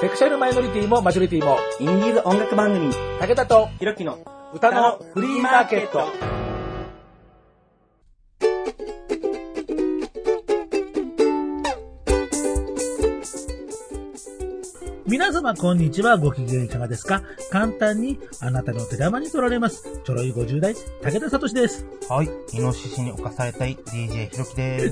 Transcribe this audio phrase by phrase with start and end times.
[0.00, 4.18] セクシャルマイノリティもマジョリティも、インディーズ音楽番組、武田とひろきの
[4.52, 6.45] 歌のフリーマーケット。
[15.06, 16.18] 皆様こんにちは。
[16.18, 17.22] ご機嫌いかがですか？
[17.50, 20.00] 簡単にあなたの手玉に取られます。
[20.04, 21.86] ちょろい50代、武田聡です。
[22.08, 22.28] はい。
[22.52, 24.90] イノシシに侵されたい DJ ひろきで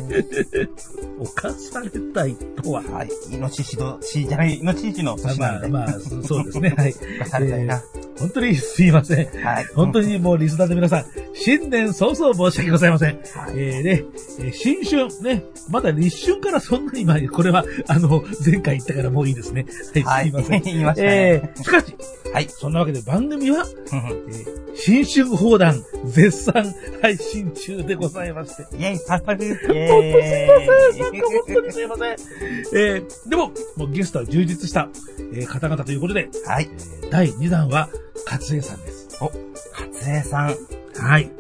[0.77, 0.97] す。
[1.37, 2.83] 犯されたいとは？
[2.83, 3.09] はい。
[3.33, 5.69] イノシシの、シじゃない、イノシシの年なまあんで。
[5.69, 6.71] まあ、そそうですね。
[6.77, 6.95] はい。
[7.19, 7.83] 犯されたいな。
[8.19, 9.27] 本当にすいません。
[9.45, 9.65] はい。
[9.75, 13.17] 本当にもうリスナーの皆さん、新年早々申し訳ございません。
[13.17, 13.23] はい
[13.57, 14.05] えーね、
[14.41, 19.67] えー新春、ね、まだ立春からそんなに前、これは、あの、前回言ったからもういいですね。
[20.05, 20.63] は、はいいすいません。
[20.65, 21.97] 言いましたねえーしかし、
[22.33, 22.47] はい。
[22.49, 28.63] そんなわけで番組は、えー新春放談絶賛配信中でございまして。
[28.77, 29.45] イェイ、パフパフ。
[29.45, 29.57] イェ
[29.89, 31.13] 本当すいません。
[31.13, 31.21] ーイ。
[31.21, 32.17] 本当にすいません。
[32.77, 34.89] えーでも、もうゲストは充実した、
[35.33, 36.69] えー方々ということで、はい。
[37.03, 37.89] えー第2弾は、
[38.27, 39.19] 勝江さんです。
[39.21, 39.31] お、
[39.73, 40.47] 勝江さん。
[40.47, 40.57] はい。
[40.99, 41.31] はい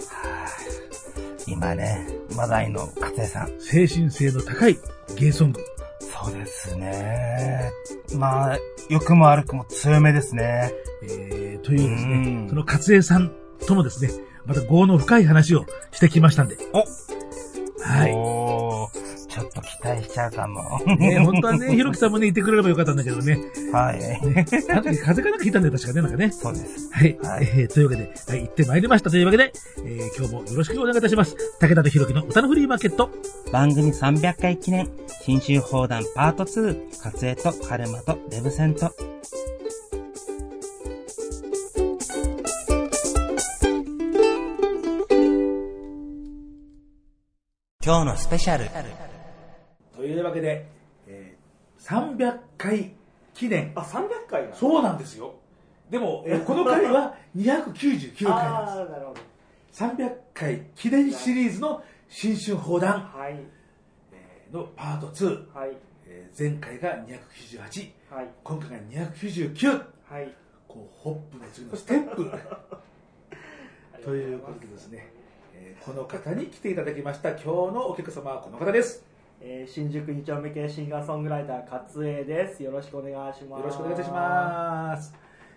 [1.46, 3.60] 今ね、話題の勝江さん。
[3.60, 4.78] 精神性の高い
[5.16, 5.60] ゲイソング。
[6.00, 7.70] そうですね。
[8.16, 8.58] まあ、
[8.88, 10.72] 良くも悪くも強めですね。
[11.02, 13.32] えー、というですうねん、その勝江さん
[13.66, 14.10] ともですね、
[14.46, 16.56] また業の深い話をしてきましたんで。
[16.72, 16.78] お
[17.82, 19.03] はい。
[19.34, 20.80] ちょっと期待しちゃうかも。
[20.96, 23.36] ね、本当はね、 ひろきさんもね、いてくれればよかったんだけどね。
[23.72, 23.98] はい。
[23.98, 26.30] ね、あの時風かなんか引いたんだよ、確かね、なんかね。
[26.30, 26.88] そうです。
[26.92, 27.18] はい。
[27.20, 31.36] はいえーというわけで、はい、行ってまいりましたというわけで、えー今日もよろしくお願いいたします。
[31.58, 33.10] 武田とひろきの歌のフリーマーケット。
[33.50, 34.88] 番組300回記念、
[35.22, 38.94] 新春放談パート2、活営とカルマとデブセント。
[47.84, 49.13] 今日のスペシャル。
[49.96, 50.66] というわけで、
[51.06, 51.44] えー
[51.84, 52.94] 300回
[53.34, 53.72] 記念。
[53.74, 55.34] あ、300回なそうなんですよ。
[55.90, 58.76] でも、えーこの回は299回なんです。
[58.90, 59.20] なるほど。
[59.72, 63.36] 300回記念シリーズの新春放談はい。
[64.12, 65.52] えーのパート2。
[65.54, 65.76] はい。
[66.06, 67.90] えー前回が298。
[68.10, 68.28] はい。
[68.42, 68.76] 今回が
[69.12, 69.84] 299。
[70.08, 70.32] はい。
[70.68, 72.30] こう、ホップの次のステップ。
[74.02, 75.08] ということでですね、
[75.54, 79.04] えーこの方に来ていただきました今日のお客様はこの方です。
[79.46, 82.62] えー、新宿2丁目系シンガーソングライター、勝栄です。
[82.62, 83.60] よろしくお願いします。
[83.60, 85.14] よろしくお願いいたします。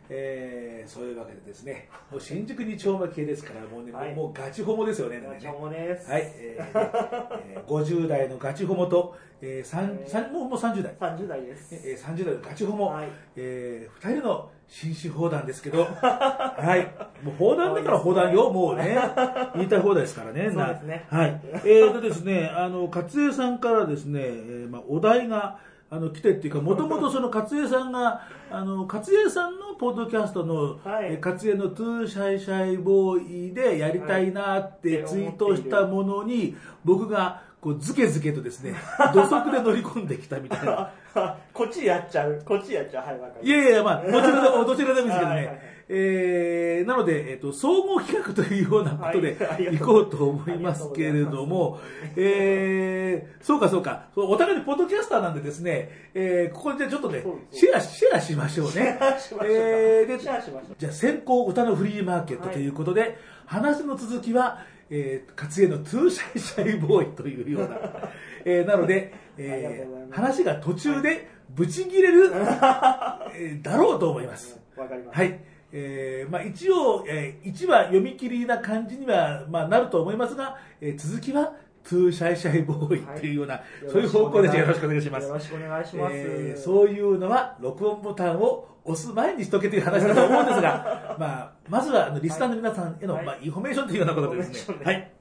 [0.10, 5.22] えーそういうわけでですね、もう新宿2丁目系ですから、もうね、はいもうガチホモですよね。
[5.26, 6.12] ガチョモです。
[6.12, 10.96] はい、えーえー 50代のガチホモと、えー、三三もうもう30代。
[11.00, 11.76] 30代です。
[11.76, 13.10] えー、30代のガチホモ、はい。
[13.36, 18.98] えー、2人の新春放談ですけど、 はい、もう放談だから放談よ、もうね、
[19.56, 20.50] 言いたい放題ですからね。
[20.52, 21.08] そうですね。
[21.10, 21.42] なはい。
[21.44, 31.14] えー、でですね、あの、かつ江さんからですね、えーまあ、お題が、あの、来てっていうか、もともとそのかつ江さんが、あの、かつ江さんのポッドキャストの、はい。
[31.14, 38.76] えーかつ江の Too Shy Shy Boy でやりたいなってツイートしたものに、僕が、こう、ズケズケとですね、
[39.14, 40.94] 土足で乗り込んできたみたいな。
[41.54, 42.42] こっちやっちゃう。
[42.46, 43.06] こっちやっちゃう。
[43.08, 45.60] はい、わかいやいや、まあ、どちらでも、 どちらでもいいですけどねはいはいはい。
[45.90, 49.38] えー、なので、えっ、と、総合企画というようなことで
[49.72, 51.80] 行こうと思いますけれども、
[52.16, 58.72] えー、そうかそうか、お互いにポッドキャスターなんでですね、えー、ここでじゃあちょっとねシェア、シェアしましょうね。
[58.74, 64.60] シェアしましょうえー、で、シェアしましょうじゃあ先行歌のフリーマーケットということで、話の続きは、
[64.90, 67.80] えー、かつ江の Too Shy Shy Boy というような、
[68.46, 74.60] えー、なので、えー、話が途中でブチ切れる、えーだろうと思います。
[74.76, 75.18] わかります。
[75.18, 75.40] はい。
[75.72, 85.34] えーまあ、一応、えー、1話読み切りな感じには、まあ、なると思いますが、えー続きは、 Too Shy Shy Boy っていうような、そういう方向でよろしくお願いしますよ。
[85.34, 86.14] ろしくお願いします。
[86.16, 93.26] えーそういうのは、録音ボタンを押す前にしとけという話だと思うんですが、 まあ、まずは、あの、リスナーの皆さんへの、はい。
[93.26, 94.78] まあ、インフォメーションというようなことでですね。
[94.84, 95.12] はい。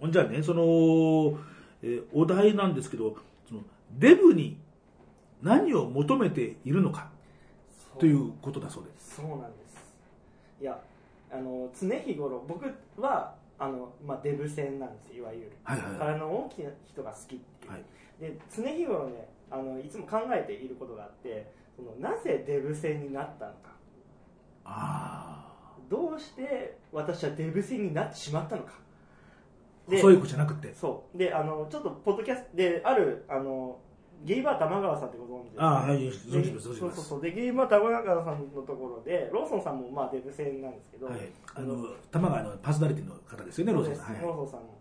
[0.00, 1.38] ほんじゃあね、その、
[1.82, 3.16] えーお題なんですけど、
[3.48, 3.62] その、
[3.92, 4.58] デブに
[5.42, 7.10] 何を求めているのか、
[7.98, 9.16] ということだそうです。
[9.16, 9.94] そうなんです。
[10.60, 10.80] いや
[11.30, 12.64] あの常日頃僕
[12.96, 15.98] はあの、まあ、デブ戦なんですいわゆる、はいはいはい。
[15.98, 17.84] 体の大きな人が好きっていう、はい。
[18.20, 23.58] で常日頃ねあのいつも考えていることがあってそのなぜデブ戦になったのか
[24.64, 25.52] あ
[25.90, 28.72] どうして私はデブ戦になってしまったのか
[29.88, 29.90] あ。
[29.90, 30.72] 細い子じゃなくて？
[30.72, 33.78] そうであのちょっとポッドキャストであるあの
[34.24, 36.68] ゲイバー玉川さんってご存知ですかああ、はい、存じます。
[36.68, 41.18] そうそうそうでゲイバー玉川さんのところでローソンさんもまあデブ戦なんですけど、はい。
[41.54, 44.14] あの、玉川のパーソナリティの方ですよね、ローソンさん。
[44.14, 44.78] はいローソンさんも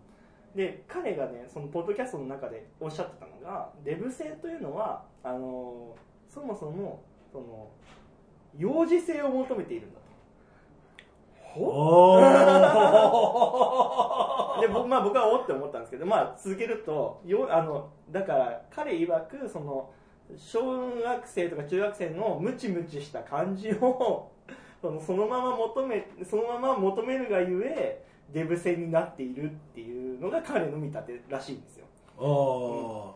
[0.55, 5.95] で彼がねそのポッドキャストの中でおっしゃってたのがデブ性というのはあの
[6.33, 7.69] そもそもその
[8.57, 9.99] 幼児性を求めているんだ
[11.55, 12.19] お
[14.55, 19.91] と で僕,、まあ、僕はおって思ったんですけど、まあ、続けるとよあのだから彼曰くその
[20.35, 24.31] 小学生とか中学生のムチムチした感じを
[24.81, 31.85] そのそのまま求めそのまま求めるがゆえデブ戦になっているっていうのが彼の見立てらしいんですよ。
[32.17, 32.23] あ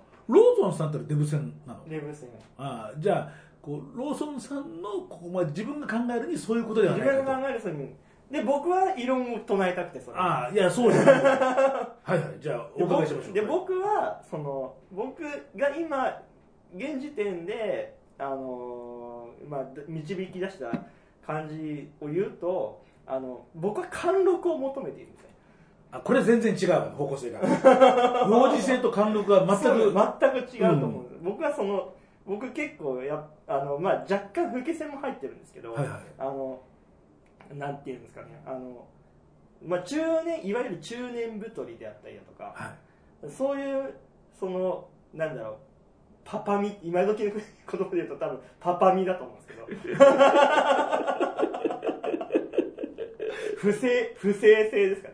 [0.04, 1.80] ーローソンさんってデブ戦なの？
[1.88, 3.32] デブ戦あーじゃあ
[3.62, 7.16] こうローソンさんのここまで自分が考えるにそういうことでは自ない。
[7.18, 7.96] かと分が考えるそに
[8.30, 10.18] で僕は異論を唱えたくてそれ。
[10.18, 13.34] ああいやそうじゃないはいはいじゃあおで伺いしましょう。
[13.34, 15.22] 僕で僕はその僕
[15.56, 16.22] が今
[16.76, 20.70] 現時点で、あのーまあ、導き出した
[21.26, 25.30] 感じを言うとあの僕は貫禄を求めているんですよ
[25.92, 27.40] あこれ全然違う方向性が。
[28.28, 29.94] 幼児性と貫禄は全く。
[29.94, 31.02] 全く違うと思う。
[31.02, 31.04] ん。
[31.04, 31.94] です、僕はその
[32.26, 36.00] 僕結構やあの、まあ、若干老け線も入ってるんですけど、はいはい。
[36.18, 36.62] あの
[37.54, 38.42] なんていうんですかね。
[38.46, 38.86] あの、
[39.66, 42.74] まあ、中年いわゆる中年太りであったりだとか、は
[43.26, 43.32] い。
[43.32, 43.94] そういう
[44.38, 45.56] そのなんだろう
[46.26, 49.68] パパミ今時の言葉で言うと多分パパミだと思うんですけど。
[53.58, 55.14] 不正不正性ですから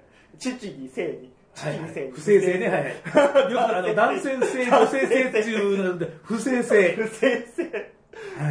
[0.51, 1.31] 父に性に。
[1.55, 2.11] 父に性に。
[2.11, 2.67] 不正性ね。
[2.67, 3.51] はいはい。
[3.51, 6.95] よくあの 男性性女性性っていうので 不正性。
[6.95, 7.93] 不正性。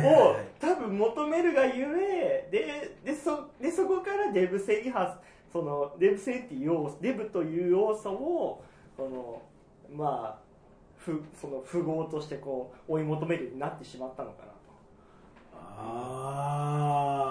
[0.04, 5.16] をはい多分求めるがゆえででそでそこからデブ性に発
[5.52, 8.64] そのデブ性っていう要素デブという要素を
[8.96, 9.42] その
[9.92, 10.42] まあ
[10.98, 14.52] ふその符号としてこう追い求めるようになってしまったのかなと。
[15.54, 17.21] ああ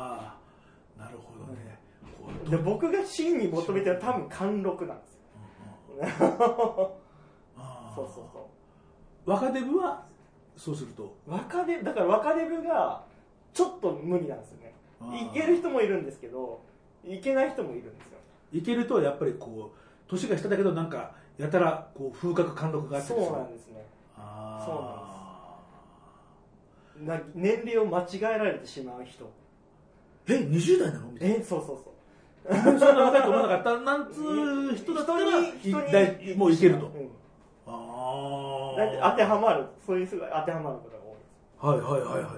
[2.51, 5.19] で僕が真に求めてるのは多分貫禄なんですよ。
[7.95, 8.49] そうそうそ
[9.25, 10.03] 若デブは
[10.57, 11.15] そうすると？
[11.27, 13.03] う若デブだから若デブが
[13.53, 14.73] ちょっと無理なんですよね。
[15.31, 16.61] いける人もいるんですけど
[17.05, 18.17] いけない人もいるんですよ。
[18.53, 19.77] いけるとやっぱりこう
[20.09, 23.85] 年が下だけどなんかやたらこう風格貫禄があってそうなんですね。
[24.17, 25.57] あ
[26.99, 29.31] な年齢を間違えられてしまう人。
[30.27, 31.07] え20代なの？
[31.11, 31.35] みたいな。
[31.35, 31.77] えそうそうそう
[32.49, 33.79] そんな若いと思わなかった。
[33.81, 35.25] なんつう人だったらい
[36.35, 37.09] もういけると、うん。
[37.67, 39.65] あ当てはまる。
[39.85, 41.03] そういう人が当てはまることが
[41.61, 42.33] 多いはいはいはいはい。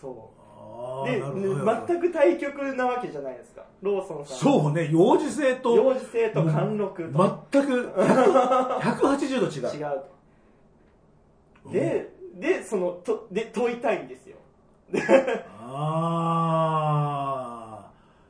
[0.00, 1.22] そあうで
[1.88, 3.64] 全く対極なわけじゃないですか。
[3.82, 7.40] ローソンさんそうね幼児性と幼児性と貫禄と。
[7.52, 9.76] 全く100 180度違う。
[9.76, 10.02] 違う
[11.64, 11.70] と。
[11.72, 14.36] ででそのとで問いたいんですよ。
[15.58, 17.35] あ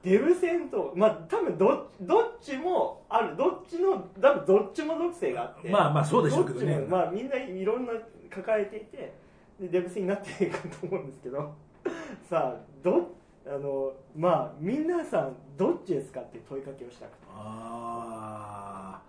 [0.06, 3.36] デブ戦とまあ多分どどっちもある。
[3.36, 5.68] どっちの多分どっちも属性があって。
[5.68, 6.78] あまあまあそうでしょうけどね。
[6.88, 7.92] まあみんないろんな
[8.30, 9.12] 抱えていて
[9.58, 11.52] でデブ戦になっていくと思うんですけど。
[12.30, 17.26] さあどあのまあ皆さんどっちですかっていう問いかけをしたくて。
[17.34, 19.00] あ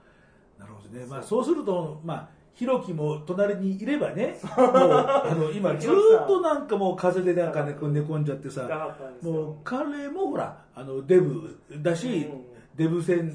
[0.58, 1.06] あなるほどね。
[1.06, 12.58] まあそうするとまあひろきも隣にいればねもうあの今ずーっとなんかもう風邪でなんかね寝込んじゃってさもう彼もほらあのデブだし、うん。
[12.76, 13.34] デブ戦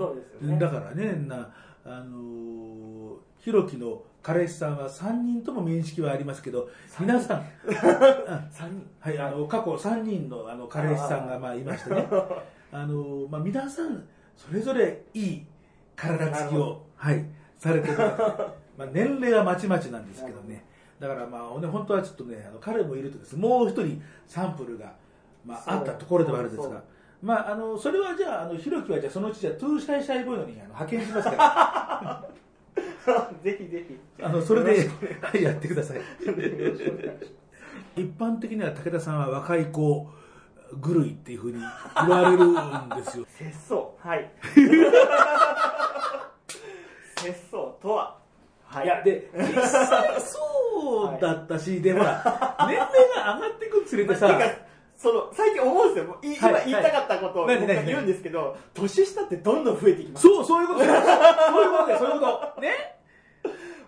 [0.58, 1.52] だからねな
[1.84, 2.92] あのー
[3.38, 6.70] ひろきの彼氏さんは3人とも面識はありますけど
[7.00, 7.46] 皆さん。
[7.66, 8.86] 3人。
[9.00, 12.06] はい、あの過去3人のあの彼氏さんがまあいましてね。
[12.70, 14.04] あの、まあ、皆さん
[14.37, 15.47] それぞれいい
[15.97, 17.26] 体つきを、はい、
[17.58, 17.97] されてる
[18.76, 20.64] まあ年齢はまちまちなんですけどね。
[20.99, 24.93] だからまあ、ね、本当はちょっとねあの彼もいるとですねもう一人サンプルが、
[25.45, 26.83] まあ、あったところではあるんですが。
[27.23, 32.29] まあ、あのそれはじゃああのひろきはじゃあそのうちじゃあ Too Shy Shy Boy のにあの派遣しますから。
[33.43, 33.99] ぜひぜひ。
[34.21, 34.88] あのそれで
[35.21, 36.00] はいやってください。
[37.95, 40.09] 一般的には武田さんは若い子
[40.83, 42.55] 狂いっていうふうに言われるん
[42.97, 43.26] ですよ。
[43.38, 43.97] 節操。
[44.00, 44.31] はい。
[47.17, 48.22] 節操とは
[48.73, 48.87] はい。
[48.87, 54.41] やで実際そうだったし、でほら年齢が上がっていくにつれてさ
[54.97, 56.19] その最近思うんですよ。
[56.23, 56.71] い今はい。
[56.71, 60.23] 言いたかったことを僕が言うんですけど年下ってどんどん増えてきます。
[60.23, 61.05] そうそういうことそういうこ
[61.93, 62.61] とそういうこと。
[62.61, 62.69] ね？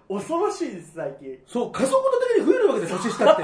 [0.06, 1.38] 恐ろしいです最近。
[1.46, 2.00] そう加速度
[2.34, 3.42] 的に増えるわけです年下って。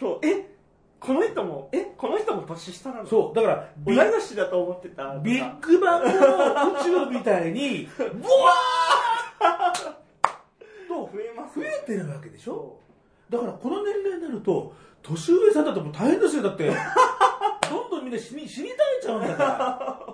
[0.00, 0.26] そう。
[0.26, 0.56] え？
[0.98, 1.82] この人もえ？
[1.96, 3.06] この人も年下なの？
[3.06, 5.18] そうだから同ビい年だと思ってた。
[5.18, 6.08] ビッグバンの
[6.80, 8.16] 宇宙みたいにブワーッ
[10.88, 12.78] と増えます増えてるわけでしょ？
[13.30, 16.42] そだからこの年齢になると年上さんだともう大変ですよ。
[16.42, 16.70] だって
[17.70, 20.08] どんどんみんな死に死に絶えちゃうんだから。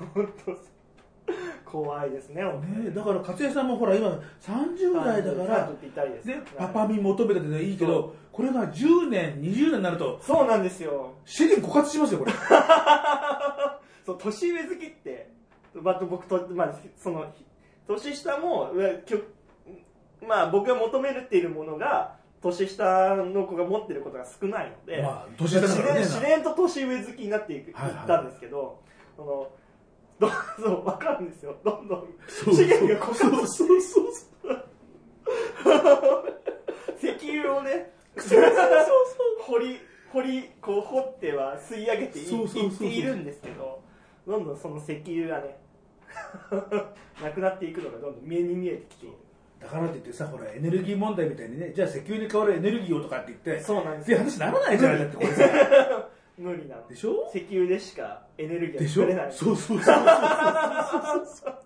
[0.00, 0.72] う 本当
[1.64, 6.26] 怖いですねね、だから勝江さんもほら今30代だから30ぴったりです。
[6.28, 11.14] でパパミ求めてていいけどこれが10年20年になるとそうなんですよ。
[11.24, 12.32] 資源枯渇しますよこれ。
[14.04, 15.30] そう年上好きって、
[15.74, 17.32] まあ、僕と、まあ、その
[17.86, 18.70] 年下も
[20.26, 28.04] まあ僕が求めるっているものが年下の子が持ってることが少ないので、まあ年下ね自然と年上好きになっていく、いはいはい。
[28.04, 28.80] ったんですけど
[29.16, 29.48] その
[30.18, 30.28] ど
[30.60, 31.56] そう分かるんですよ。
[31.64, 34.02] どんどんそう資源が枯渇そうそうそ
[34.50, 34.64] う。
[37.02, 37.90] 石油をね
[39.46, 39.80] 掘り
[40.12, 43.82] 掘りこう掘っては吸い上げていっているんですけど
[44.26, 45.58] どんどんその石油がね
[47.22, 49.14] なくなっていくのがどんどん目に見えてきている。
[49.60, 54.16] だからって言ってさほらエネルギー問題みたいにねじゃあ石油に代わるエネルギーをとかって言ってそうなんですよ。
[54.18, 56.08] って話にならないじゃないだってこれさ。
[56.38, 56.88] 無理なの。
[56.88, 57.30] でしょ？
[57.32, 59.06] 石油でしかエネルギーでしょ？
[59.06, 59.32] が作れない。
[59.32, 59.94] そうそうそう
[61.26, 61.58] そう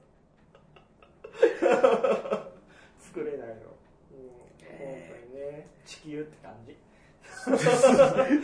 [3.01, 3.57] 作れないの、うん、
[4.79, 4.97] 本
[5.33, 5.67] 当にね。
[5.87, 6.77] 地球って感じ。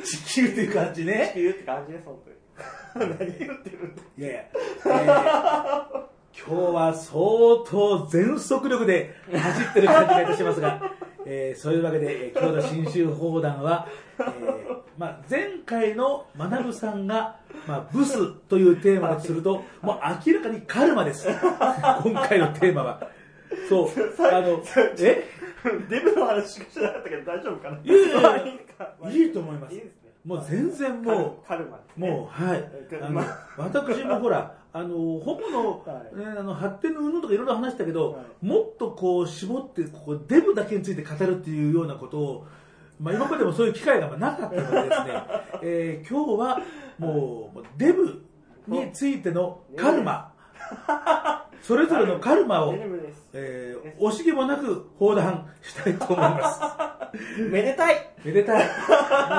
[0.05, 2.37] 地球っていう感じ地ね球って感じです本当に
[2.95, 3.29] 何言っ
[3.63, 7.15] てるいやいや、えー今日は相
[7.67, 10.81] 当全速力で走ってる感じがいたしますが、
[11.27, 13.87] えーそういうわけで、えー今日の新州砲弾は、
[14.19, 21.29] えーまあ、前回の学さんが、まあ、ブスというテーマだとすると、もう明らかにカルマです。
[22.03, 23.09] 今回のテーマは。
[23.69, 23.89] そう。
[24.27, 24.63] あの、
[25.01, 25.25] え？
[25.89, 27.79] デブの話しかしてなかったけど大丈夫かな？
[27.79, 28.37] いいやいや
[29.11, 29.83] いいと思いますいい
[30.25, 31.83] もう全然もう、カルマね。
[31.97, 32.65] もう、はい。
[33.01, 33.25] あのま
[33.57, 34.89] 私もほら、あの、
[35.19, 36.17] ホモの、はい。
[36.17, 38.47] ね、あの発展の云々とかいろいろ話したけど、はい。
[38.47, 42.47] もっとこう絞って、ここデブだけについて語るっていうようなことを、
[43.01, 45.23] まあ今までもそういう機会がまあなかったのでですね、
[45.63, 46.61] えー今日は
[46.99, 48.25] もうデブ
[48.69, 50.33] についてのカルマ、
[51.63, 52.75] それぞれのカルマを、
[53.33, 56.61] えー惜しげもなく放談したいと思います。
[57.51, 58.67] めでたいめでたい。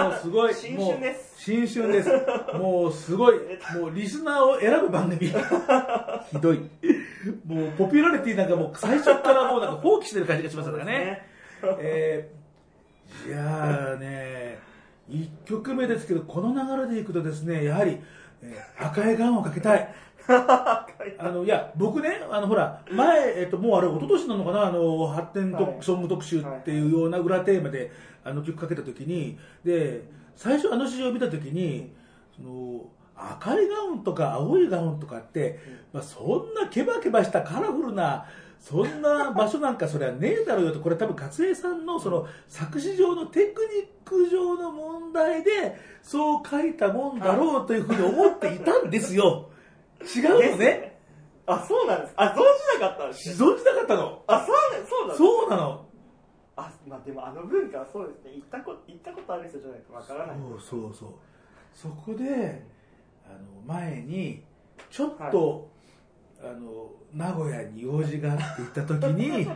[0.03, 0.53] もうすごい。
[0.55, 2.09] 新春ですもう新春です。
[2.57, 3.35] もうすごい。
[3.75, 5.27] もうリスナーを選ぶ番組。
[6.31, 6.59] ひどい。
[7.45, 11.27] もうポピュラリティなんかもう最初からもうなんか放棄してる感じがしますからね。
[11.79, 14.59] えー、いやーね、
[15.09, 17.99] 一曲目ですけど、この流れでいくとですね、やはり、
[18.41, 19.93] えー赤いガンをかけたい。
[20.27, 20.85] あ
[21.29, 27.91] の、いや、僕ね、あの、ほら、前、えっと、もうあれ、一昨年なのかな、あの、発展とはいソング特集っていうような裏テーマで、
[28.23, 30.03] あの、曲かけた時に、で、
[30.35, 31.91] 最初あの詩を見た時に、
[32.35, 35.59] その、赤いガウンとか青いガウンとかって、
[35.91, 38.25] まあ、そんなケバケバしたカラフルな、
[38.59, 49.49] そんな場所なんかそれはねえだろうよと、これ多分勝江さんのその作詞上のテクニック上の問題で、そう書いたもんだろうというふうに思っていたんですよ。
[50.03, 50.99] 違うのね。
[51.45, 52.13] あそうなんです。
[52.15, 53.35] あ存じなかったんですね。
[53.35, 54.23] 存じなかったの。
[54.27, 55.17] あそうねそうなんです。
[55.17, 55.85] そうなの。
[56.55, 58.31] あまあでもあの文化はそうですね。
[58.35, 60.37] 行ったこと行ったことある人じゃないとわからない。
[60.37, 61.09] そうそうそう。
[61.73, 62.63] そこで、
[63.25, 64.43] あの、前に、
[64.89, 65.69] ちょっと、
[66.39, 69.49] あの、名古屋に用事があって行った時に、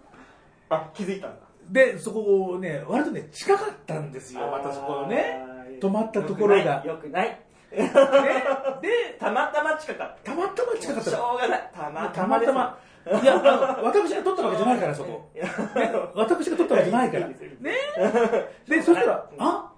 [0.68, 1.46] あ気づいたんだ。
[1.70, 5.78] で、そこをね、割とね、近かったんですよ、またそこのね。
[5.80, 6.84] 泊まったところが。
[6.84, 7.43] よくない
[7.74, 11.32] で、でたまたま近かったたまたま近かったしの。
[11.32, 13.22] ょうがないたまたたまですまたま。
[13.22, 15.28] いや、あの、私が撮ったわけじゃないから、そこ。
[16.14, 17.28] 私が撮ったわけじゃないから。
[17.28, 17.34] ね
[18.66, 19.72] でそしたらう、んあ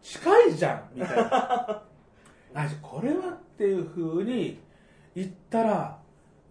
[0.00, 1.82] 近いじゃんみたいな。
[2.54, 4.60] あ、これはっていう風に
[5.14, 5.98] 言ったら、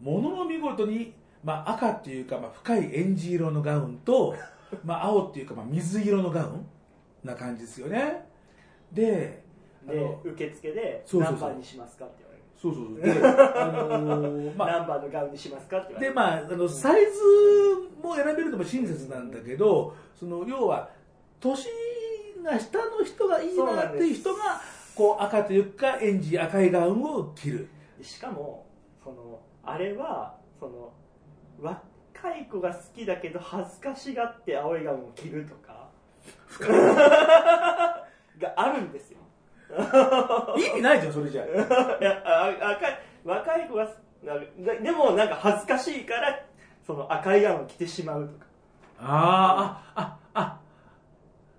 [0.01, 1.13] ものの見事に、
[1.43, 4.35] まあ赤っていうか、まあ深いエンジ色のガウンと、
[4.83, 6.67] まあ青っていうか、まあ水色のガウン
[7.23, 8.27] な感じですよね。
[8.91, 9.46] で、あ
[9.87, 12.43] での、受付で何番にしますかって言われる。
[12.55, 13.01] そうそうそう。
[13.01, 17.21] で、あのー まあ、何番のガウンにしますかって言われで、るまあ、あの、サイズ
[18.01, 20.89] も選べるのも親切なんだけど、その、要は、
[21.39, 21.67] 年
[22.43, 24.61] が下の人がいいなっていう人が、
[24.95, 27.67] こう、赤というか、エンジ赤いガウンを着る。
[28.01, 28.65] しかも
[29.03, 30.93] そのあれはその
[31.59, 35.87] 若い子が好きだけど恥ずかしがって青いガウンを着るとか。
[38.37, 39.17] があるんですよ
[40.57, 41.97] 意味ないじゃん、それじゃ あ。
[41.99, 43.87] いやあ赤い若い子が
[44.23, 44.33] な
[44.81, 46.39] でもなんか恥ずかしいから
[46.85, 48.45] その赤いガウンを着てしまうとか
[48.99, 50.59] あーあ、あ、あ。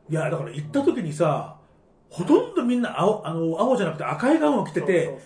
[0.09, 1.57] いや、だから行った時にさ、
[2.11, 5.23] ほとんどみんな青、あの、青じゃなくて赤いガウンを着てて、そうそう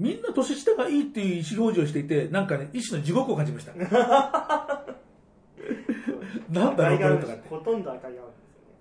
[0.00, 3.72] みんな年下がいいっていう意思表示をしていて、なんかね、一種の地獄を感じました。
[3.72, 3.84] そ う
[6.50, 8.28] なんだろうこれとかってほとんど赤いガウン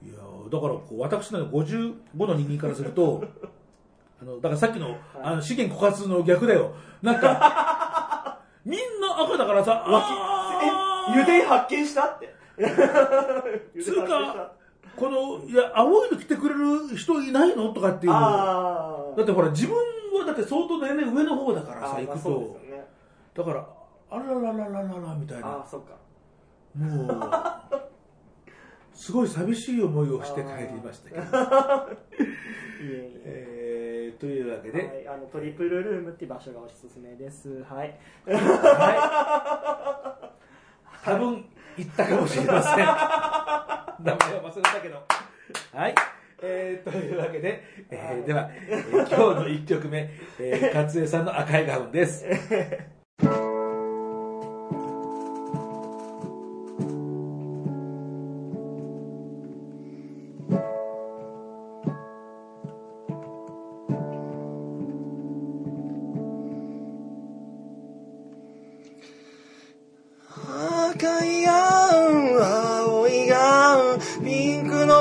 [0.04, 1.94] いやーだからこう私の55
[2.28, 3.24] の人間からすると
[4.22, 12.06] あのだからさっきのあの資源枯渇の逆だよなんか みんな赤だからさ、わあえ、油田発見した？
[12.08, 12.30] って。
[13.82, 14.52] つうか、
[14.98, 17.74] この、いや、青いの着てくれる人いないの？
[17.74, 18.12] とかっていう。
[18.12, 19.24] だ。
[19.24, 19.76] ってほら、自分
[20.20, 22.30] はだって相当年齢上の方だからさ、行くと。
[22.70, 22.86] ね。
[23.34, 23.66] だから、
[24.12, 25.66] あららららららみたいあなあ、。
[25.66, 25.94] そっか。
[26.76, 27.89] もう、
[28.94, 31.22] すごい寂しい思いをして帰りましたけど。
[32.82, 32.92] い
[33.26, 37.64] えというわけで、はい、あのトリプルルームっていう場所がおすすめです。
[37.64, 37.98] はい。
[38.26, 38.34] は
[40.26, 40.40] い。
[41.06, 41.46] 多分、
[41.78, 42.78] 行ったかもしれません。
[42.84, 42.94] 名前
[44.36, 45.02] は忘れたけど。
[45.74, 45.96] はい。
[46.42, 52.26] えー、というわけで、えー、では、えー今日の1曲目、えー、勝江さんの赤いガウンです。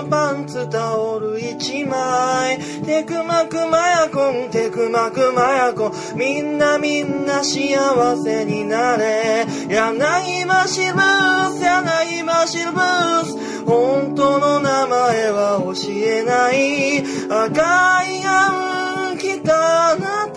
[0.02, 2.58] のパンツ、タオル一枚。
[2.84, 9.44] テクマクマヤコン、テクマクマヤコン、みんなみんな幸せになれ。
[9.68, 17.02] 柳橋ブース、柳橋ブース、本当の名前は教えない。
[17.28, 20.27] 赤いガウン、着たな。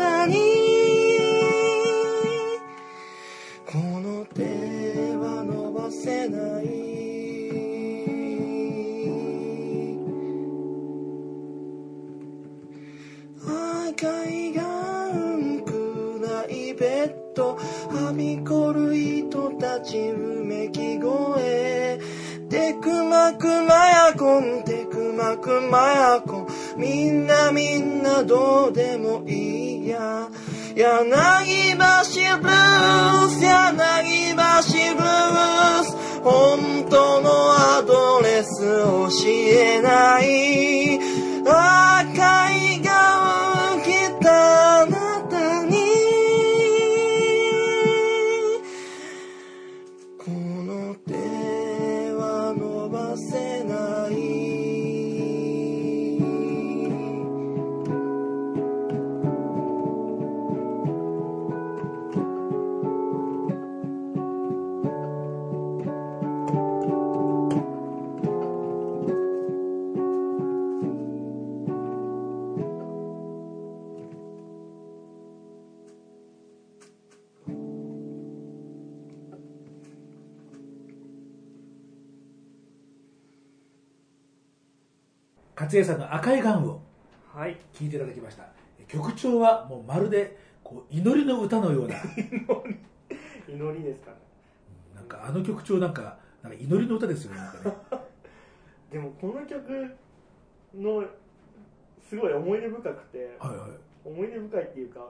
[14.01, 21.99] 赤いガウン暗いベッドはびこる人たちうめき声。
[22.49, 30.29] テクマクマヤコンテクマクマヤコンみんなみんなどうでもいいや。
[30.75, 31.77] 柳橋
[32.41, 35.95] ブルース柳橋ブルース。
[36.23, 40.99] 本当のアドレス教えない。
[41.45, 42.70] 赤い
[85.61, 86.81] 勝江さんの赤いガウンを
[87.33, 87.55] はい。
[87.71, 88.45] 聴いていただきました。
[88.87, 91.95] 曲調はもうまるで、こう、祈りの歌のような、
[93.47, 94.17] 祈りですかね。
[94.95, 97.41] なんかあの曲調なんか、なんか祈りの歌ですよね。
[98.91, 99.95] でもこの曲
[100.75, 101.05] の
[102.01, 103.69] すごい思い出深くて、はいはい。
[104.03, 105.07] 思い出深いっていうか、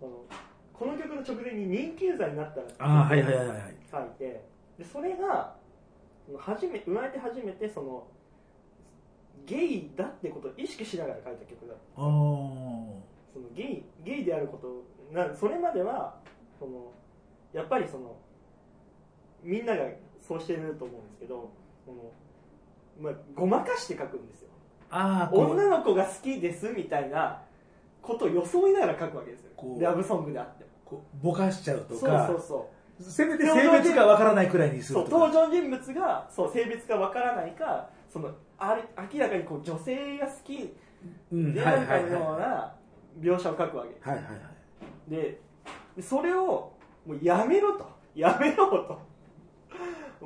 [0.00, 0.24] あの
[0.72, 3.58] この曲の直前に人気ユーザーになったらああ、はいはいはいはい。
[3.90, 4.44] 書いて、
[4.78, 5.56] でそれが
[6.38, 8.06] 初め生まれて初めてその
[9.46, 11.74] ゲイだってことを意識しながら書いた曲だ。
[11.74, 12.04] ああ。
[13.32, 16.16] そのゲイゲイであることなそれまでは
[16.58, 16.92] その
[17.52, 18.16] やっぱりその
[19.42, 19.84] みんなが
[20.20, 21.50] そうしてると思うんですけど
[21.84, 22.12] その、
[23.00, 24.48] まあ、ごまかして書くんですよ。
[24.90, 27.42] あ女の子が好きですみたいな
[28.02, 29.50] ことを装いながら書くわけですよ。
[29.80, 30.70] ラブソングであっても。
[30.84, 32.40] こうぼかしちゃうとそうかそう。
[33.02, 35.10] そせめて性別がわからないくらいにするとか。
[35.10, 38.82] 登場人物がそう性別がわからないかそのあれ
[39.14, 40.74] 明らかにこう女性が好き
[41.32, 41.54] うん。
[41.54, 42.74] ではいはいはいあるかのような
[43.20, 43.90] 描写を書くわけ。
[43.90, 44.22] いはいは
[45.08, 45.10] い。
[45.10, 45.40] で
[45.96, 46.72] でそれを
[47.06, 47.88] もうやめろと。
[48.14, 49.00] やめろと。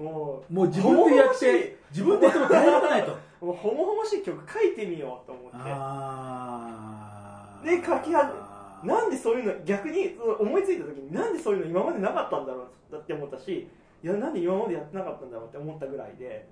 [0.00, 3.12] もうもう自分でやって自分でやっても大変がないと。
[3.44, 5.58] もうほもほもしい曲書いてみようと思って。
[5.62, 13.68] ああで書き始めなんでそういうの逆にその思いついた時になんでそういうの今までなかったんだろうって思ったし
[14.02, 16.46] いやなんで今までやってなかったんだろうって思ったぐらいで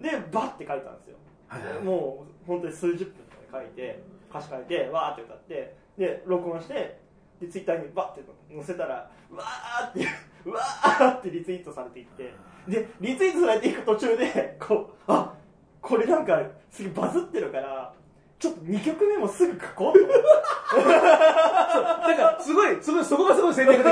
[0.00, 1.16] でバッて書いたんですよ。
[1.48, 7.00] はいはいもう本当に数十分とかで書いて歌詞書いてわーって歌ってで録音して
[7.40, 10.06] でツイッターにバッて載せたらうわーって
[10.44, 12.32] うわーってリツイートされていって。
[12.68, 15.34] でリツイートされていく途中でこうあ
[15.80, 17.92] これなんかすげえバズってるから
[18.38, 20.22] ちょっと2曲目もすぐ書こうと思って。
[20.80, 23.84] なんかすごいすごいそこがすごい戦略的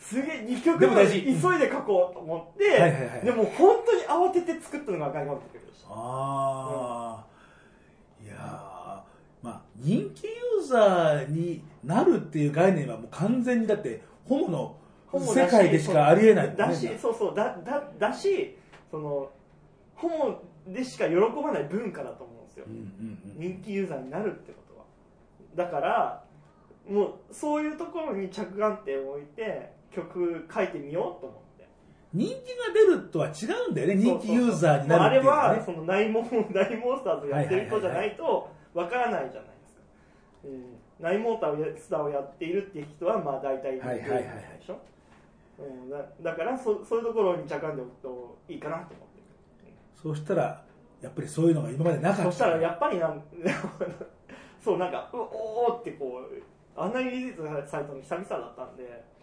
[0.00, 1.22] すげえ2曲でも大事。
[1.22, 5.92] 急いで書こうと思って、はいはいはいでも本当に慌てて作ったのが赤いマンって曲でしたあ
[7.20, 7.24] あ、
[8.24, 14.76] いやーまあ人気ユーザーになるっていう概念はもう完全にだってホモの
[15.12, 18.56] 世界でしかありえないだしそうそうだだだし
[18.90, 19.30] その
[19.94, 22.64] ホモでしか喜ばない文化だと思うんですよ。
[22.66, 23.38] うんうんうん。
[23.38, 24.84] 人気ユーザーになるってことは。
[25.56, 26.24] だから
[26.88, 31.68] もうそういうところに着眼点を置いて曲書いてみようと思って。
[32.12, 35.30] 人気が出るとは違うんだよね人気ユーザーになるっていうね。
[35.30, 39.80] あれはそのナイモンナイモンスターズをやってる人じゃないとわからないじゃないですか、
[40.44, 44.24] うんナイモンタースターをやっているっていう人はまあ大体はいはいはいはい。
[44.60, 44.78] でしょ、
[45.58, 49.22] うん、だだからそそういうところに着眼点を置くといいかなと思って
[50.02, 50.62] そうしたら
[51.00, 52.24] やっぱりそういうのが今までなかった。
[52.24, 53.22] そしたらやっぱりなん
[54.62, 56.42] そうなんかうおーってこう
[56.76, 59.19] あんなにリリースされたの久々だったんで、うん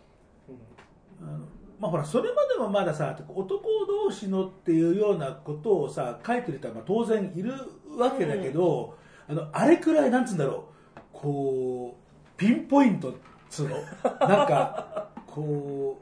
[1.22, 1.40] あの
[1.80, 7.54] まあほらそれまでもまださ男同士のっていうようなことをさ書いてる人はまあ当然いる
[7.98, 11.00] わけだけど、あのあれくらいなんつうんだろう。
[11.14, 13.14] こうピンポイントっ
[13.50, 13.78] つうの。
[14.28, 16.00] なんかこ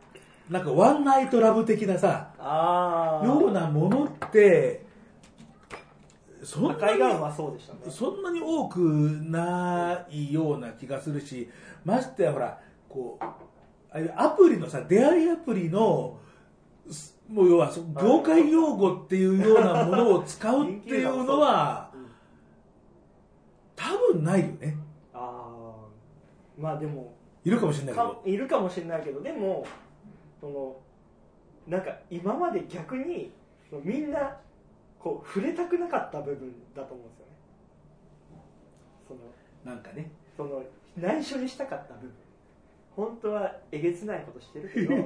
[0.49, 4.85] うなんかワンナイトラブ的なさああようなものって
[6.43, 6.99] そんなに
[7.89, 11.49] そんなに多くないような気がするし
[11.83, 13.25] ましてやほらこう
[14.15, 16.19] アプリのさ出会いアプリの
[16.89, 21.97] すもう要はそ業界用語っていうようなものを使うっていうのはう。
[21.97, 22.05] ん
[23.75, 24.77] 多分ないよね。
[25.13, 25.73] ああ
[26.57, 29.65] まあでもいるかもしれないけかどいるかもしれないけどでも
[30.39, 30.75] その
[31.67, 33.31] なんか今まで逆に
[33.83, 34.37] みんな
[34.99, 37.31] こう触れたくなかった部分だと思うんですよね。
[39.07, 39.19] その
[39.63, 40.11] なんかね。
[40.35, 40.63] その
[40.97, 42.11] 内緒にしたかった部分
[42.95, 44.95] 本当はえげつないことしてるけど。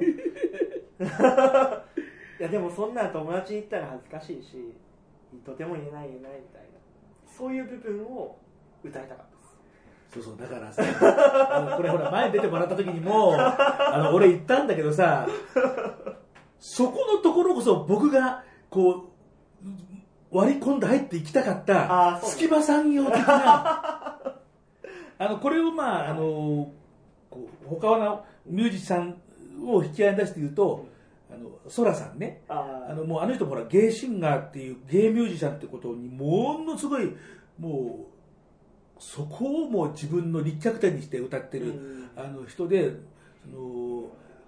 [2.40, 4.74] いやでもそんなん友達に言ったら恥ずかしいし
[5.44, 6.68] とても言えない言えないみたいな。
[7.26, 8.38] そういう部分を
[8.82, 9.50] 歌いたかったです。
[10.14, 10.82] そうそうだからさ
[11.54, 15.28] あのこれほら前に出てもらった時にも あの俺言ったんだけどさ
[16.58, 24.16] そこのところこそ僕がこう割り込んで入っていきたかった隙間産業的な。
[25.18, 26.72] あのこれをまああの
[27.30, 29.16] こう他のミュージシャン
[29.66, 30.86] を引き合いに出して言うと
[31.32, 32.42] あのソラさんね。
[32.48, 37.14] ああのもうあの人もほらゲイシンガーっていうゲイミュージシャンってことにものすごい
[37.58, 38.06] も
[38.98, 42.10] うそこをもう自分の立脚点にして歌ってる、うん。
[42.16, 42.92] あの人で
[43.44, 44.04] その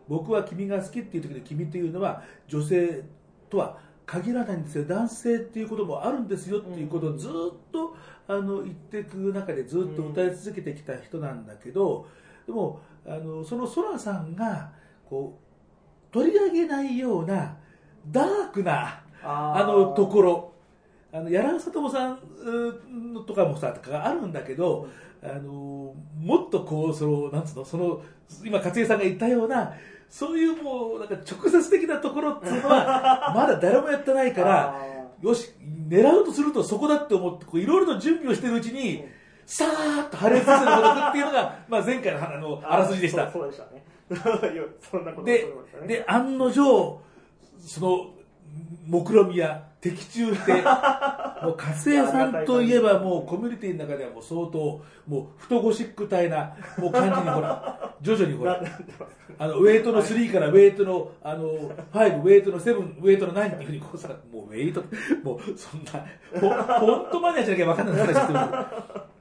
[0.09, 3.03] 僕は君が好きっていう時の君っていうのは女性
[3.49, 4.85] とは限らないんですよ。
[4.85, 7.31] 男性っていうこともあるんですよっていうことをずっ
[7.71, 12.07] とあの言っていく中でずっと歌い続けてきた人なんだけど
[12.53, 14.71] でもあのそのソラさんが
[15.09, 15.41] こ
[16.11, 17.57] う取り上げないような
[18.11, 20.53] ダークなああのところ。
[21.15, 24.89] あの柳里友さんうのとかもさとかがあるんだけど、
[25.23, 28.03] あのもっとこうそのなんつうのその
[28.43, 29.75] 今勝江さんが言ったような
[30.09, 34.75] そういうもうなんか直接的なところっていうのは まだ誰もやってないから
[35.21, 35.53] よし
[35.87, 39.05] 狙うとするとそこだって思ってこういろいろと準備をしてるうちに
[39.53, 43.31] さーっと破裂させるほどっていうのが、まあ、前回のあのあらすじでした。
[43.31, 43.85] そうでしたね
[44.81, 45.47] そんなことで
[45.83, 47.03] ねで案の定
[47.61, 48.15] その
[48.87, 50.63] 目論見や的中してもう
[51.57, 51.75] 勝
[52.07, 58.63] さんといえばもうコミュニティの中ではもう相当もう太ゴシック体なもう感じにほら徐々にほら
[59.39, 61.45] あのウェイトの3からウェイトのあの
[61.93, 64.83] 5ウェイトの7ウェイトの9っていうふうにこうさもうウェイト
[65.23, 66.07] もうそんな
[66.41, 69.13] ほ本当マニアじゃなきゃ分かんない話してる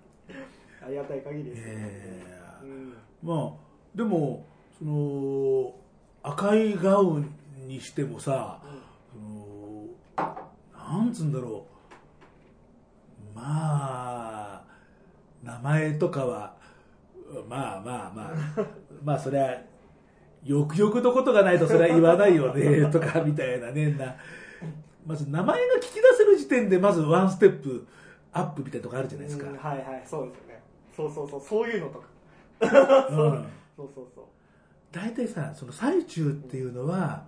[0.84, 2.94] ありがたい限りです、えーうん。
[3.22, 4.46] まあでも
[4.78, 5.74] その
[6.24, 7.34] 赤いガウン
[7.67, 8.60] にしてもさ、
[9.12, 9.88] その
[10.98, 13.36] なんつうんだろう。
[13.36, 14.63] まあ
[15.44, 16.54] 名前とかは
[17.48, 18.65] まあまあまあ
[19.04, 19.62] まあそりゃ
[20.44, 24.15] よくよくのことがないとそれは言わないよねとかみたいなねな。
[25.06, 27.88] まず名前が聞き出せる時点でまずワンステップ
[28.34, 30.51] アップみたいなとこあるじゃないですか、うんはいはいそうですよね
[30.95, 32.08] そうそうそうそういうのとか。
[32.62, 33.45] うん。
[33.75, 34.25] そうそうそう。
[34.91, 37.25] 大体さその最中っていうのは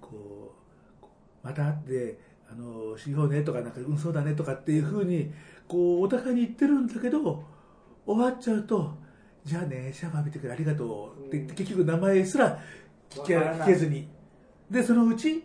[0.00, 0.54] こ
[1.02, 2.18] うまた会って
[2.50, 5.32] あのしようねとかなんかうんそうだねとかっていうふうに
[5.68, 7.44] こうお互いに言ってるんだけど
[8.06, 8.94] 終わっちゃうと
[9.44, 12.58] じゃあねシャワー浴びてくれありがとうって言って結局名前すら
[13.10, 14.08] 聞け聞けずに。
[14.70, 15.44] でそのうち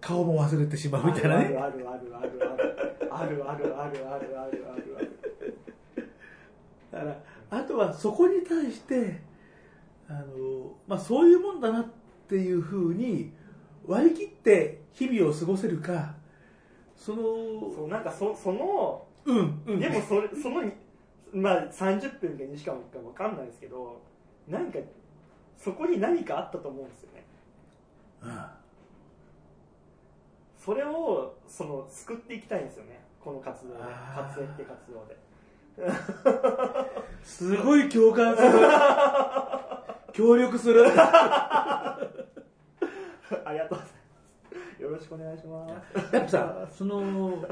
[0.00, 1.44] 顔も忘れてしまうみたいなね。
[1.44, 2.88] あるあるあるあるある。
[3.10, 5.07] あるあるあるあるあるあるある
[6.98, 7.18] だか
[7.50, 9.20] らあとはそこに対して
[10.08, 11.86] あの、まあ、そういうもんだなっ
[12.28, 13.32] ていうふうに
[13.86, 16.14] 割り切って日々を過ごせるか
[16.96, 17.22] その
[17.74, 19.80] そうなんかそそのうんうん。
[19.80, 20.62] でもそれその
[21.32, 24.00] まあ30分か2時間か分かんないですけど
[24.46, 24.78] なんか
[25.56, 27.24] そこに何かあったと思うんですよね。
[28.22, 28.58] うん
[30.58, 33.00] それをその救っていきたいんですよね。
[33.20, 33.80] この活動で。
[34.14, 35.16] 活動って活動で
[37.22, 38.48] すごい共感する。
[40.12, 40.84] 協力する。
[40.88, 41.98] あ
[43.52, 44.82] りがとうございます。
[44.82, 46.14] よろしくお願いします。
[46.14, 47.46] やっぱさその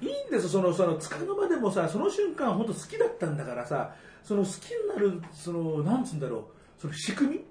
[0.00, 0.48] いいんですよ。
[0.48, 6.44] そのそのつかの間でもさその瞬間本当好きだったんだからさその好きになるそのなんつうんだろう。
[6.80, 7.38] その仕組み？
[7.38, 7.44] 好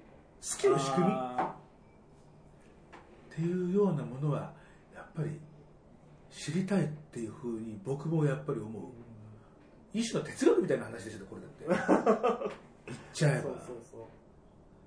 [0.58, 1.12] きの仕組み？
[1.12, 1.54] っあ
[3.34, 4.52] ていうようなものは
[4.94, 5.38] やっぱり
[6.30, 8.82] 知りたいっていうふうに僕もやっぱり思う
[9.92, 12.00] 一種の哲学みたいな話でしょこれだって。
[12.86, 14.00] 言っちゃーそうえばそうそう。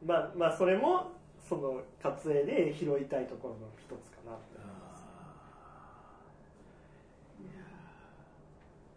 [0.06, 1.12] まあまあそれも
[1.48, 4.54] その活営で拾いたいところの一つかなって。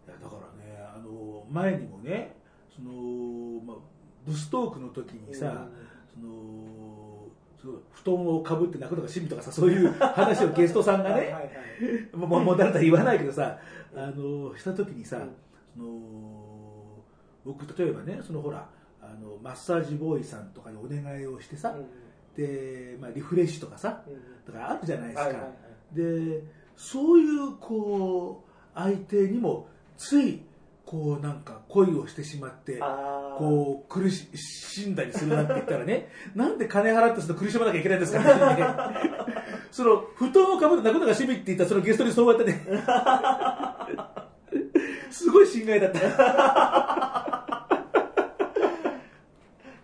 [0.06, 2.36] いやだからねあの前にもね
[2.74, 3.76] その、まあ、
[4.24, 5.66] ブストークの時にさ、
[6.14, 7.26] その
[7.60, 13.58] その布団をかぶって泣くのが趣味とかさそういう話をゲストさんがねはいもう誰だ言わないけどさ
[13.96, 15.36] あのした時にさ、うん
[15.76, 17.04] その
[17.44, 18.68] 僕例えばねそのほら
[19.00, 21.76] あのマッサージボーイさんとかにお願いをしてさ、
[22.36, 24.14] で、まあ、リフレッシュとかさうん。
[24.14, 25.52] うんだからあるじゃないですか、はいはいはい。
[25.94, 26.42] で
[26.76, 30.42] そういうこう相手にもつい
[30.84, 32.78] こうなんか恋をしてしまって
[33.38, 34.28] こう苦し
[34.88, 38.26] んだりするなんて言ったらね なんで金払ってその苦しまなきゃいけないんですかね。
[39.72, 42.64] その布団をかぶって泣くのが趣味って言ったそのゲストにそうやってね
[45.16, 45.98] すごい心外だった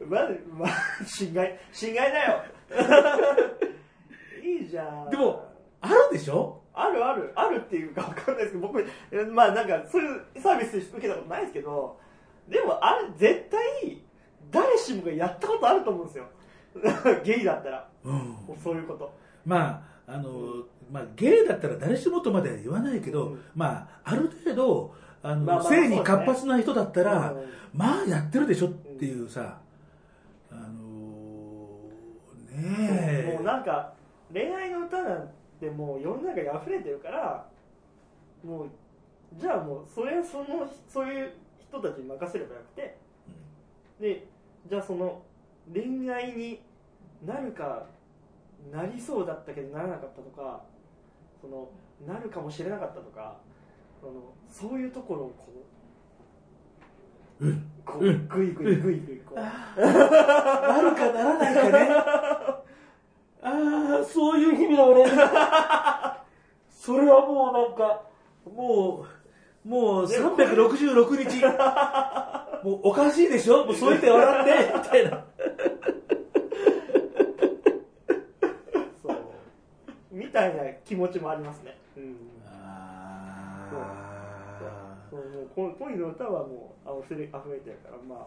[0.06, 0.70] まあ、まあ、
[1.06, 2.42] 侵害、侵害だよ。
[4.44, 5.10] いいじゃん。
[5.10, 5.48] でも、
[5.80, 6.60] あるでしょ？
[6.74, 11.98] あるある、あるっていうかわかんないですけど、僕、えまあなんかそういうサービス受けたことないですけど、
[12.48, 14.02] でもあれ、絶対、
[14.50, 16.26] 誰しもがやったことあると思うんですよ。
[17.24, 19.12] ゲイだったら、うんそういうこと。
[19.46, 29.58] まああの、まあ、ゲイだったら誰しもとまでは言わないけど、うんまあある程度あの、まあまあ性に活発な人だったら、うんまあやってるでしょっていうさ、
[30.50, 31.88] あの
[32.50, 33.34] ねえ。
[33.34, 33.94] もうなんか、
[34.32, 37.46] 恋愛の歌なんてもう世の中に溢れてるから、
[38.44, 38.68] もう、
[39.38, 42.98] じゃあもう、それ、その、そういう人たちに任せればよくて、
[43.98, 44.26] で、
[44.68, 45.22] じゃあその、
[45.72, 46.60] 恋愛に
[47.24, 47.86] なるか、
[48.70, 50.62] なりそうだったけどならなかったとか、
[51.40, 51.70] その、
[52.06, 53.38] なるかもしれなかったとか、
[54.02, 55.48] そのそういうところをこ
[57.40, 57.70] う、うん。
[57.84, 59.46] こううんぐいぐいぐいぐいこう、な
[60.82, 61.88] るかならないかね。
[63.44, 65.04] ああそういう日々だ俺
[66.70, 68.02] それはもうなんか
[68.44, 69.04] も
[69.64, 71.44] うもう366日。
[72.64, 73.64] もうおかしいでしょ？
[73.64, 74.72] もうそう言って笑って。
[74.78, 75.24] みたいな。
[79.02, 79.16] そう。
[80.12, 81.76] みたいな気持ちもありますね。
[81.96, 82.16] うん
[83.80, 84.12] あ
[85.10, 88.26] そうもうこ恋の歌はもう溢れ溢れてるからまあ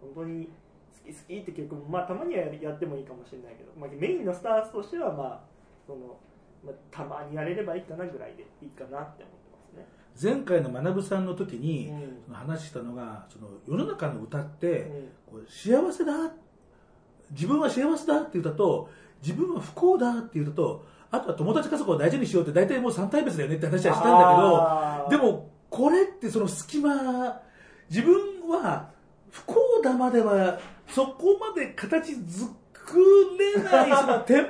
[0.00, 5.40] 本当に好き好きって曲もまあたまにはやってもいいかもしれないけど、まあ、メインのスタートとしてはまあ
[5.86, 6.16] その、
[6.64, 9.86] まあ、たまにやれればいいかなぐらいでいいかなって思ってますね。
[10.20, 12.22] 前回の学さんの時に、うん。
[12.24, 15.40] その話したのがその世の中の歌って、うん。
[15.40, 16.32] こう幸せだ
[17.30, 18.88] 自分は幸せだっていう歌と
[19.22, 27.40] 自分は不幸だっていう歌とあとは友達家族を大事にしようって大体もう3体別だよねって話はしたんだけどでもこれってその隙間
[27.90, 28.90] 自分は
[29.30, 32.98] 不幸だまではそこまで形作
[33.38, 34.48] れないその手前の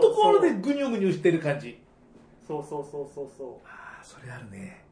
[0.00, 1.78] ところでぐにゅぐにゅしてる感じ。
[2.46, 4.84] そうそうそうそうそうああそれあるね。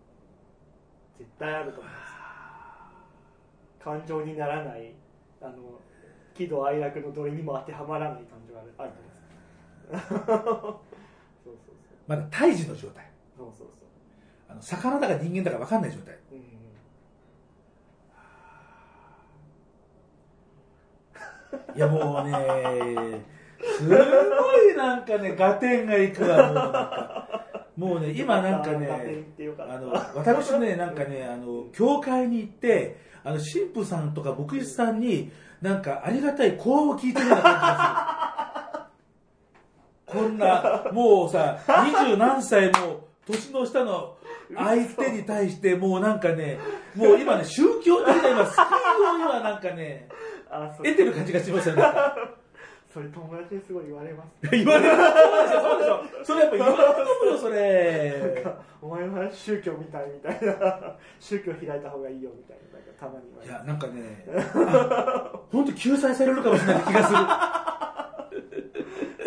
[1.19, 2.11] 絶対あると思います。
[3.83, 4.93] 感情にならない
[5.41, 5.55] あの
[6.35, 9.01] 喜怒哀楽のどれにも当てはまらない感情があるあると
[9.97, 10.91] 思います
[11.51, 13.11] そうそうまだ胎児の状態。
[13.37, 13.67] そうそうそう。
[13.69, 13.89] そう
[14.49, 16.17] あの魚だか人間だか分かんない状態。
[16.33, 16.61] うんうん
[21.77, 23.25] いやもうね、
[23.79, 27.41] すごいなんかね、合点がいくわ、
[27.77, 28.89] もうね、今なんかね、
[29.59, 38.10] あの、私ね、なんかね、あの、教会に行って、あの、神父さんとか牧師さんに、なんかありがたい講話を聞いてるような感じがする。
[40.11, 44.17] こんな、もうさ、二十何歳も、年の下の
[44.55, 46.59] 相手に対して、もうなんかね、
[46.95, 48.61] もう今ね、宗教的な今、スキ
[48.99, 50.09] ルを今なんかね、
[50.51, 51.85] あそう得てる感じがしますよね。
[52.93, 54.97] それ友達にすごい言われます 言われる。
[54.97, 55.09] そう
[55.47, 56.25] でしょ、そうでしょ。
[56.25, 58.47] それやっぱ言われると思うよ、それ。
[58.83, 64.25] お前は宗教みたいみたいな宗教開いた方がいいよみたいななんかたまに言われいや、なんかね、
[65.53, 67.19] 本当救済されるかもしれない気がする。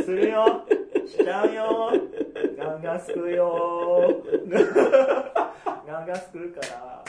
[0.03, 0.65] するよ。
[1.07, 1.91] しちゃうよ。
[2.57, 4.23] ガンガン救うよ。
[5.87, 7.03] ガンガン救うから。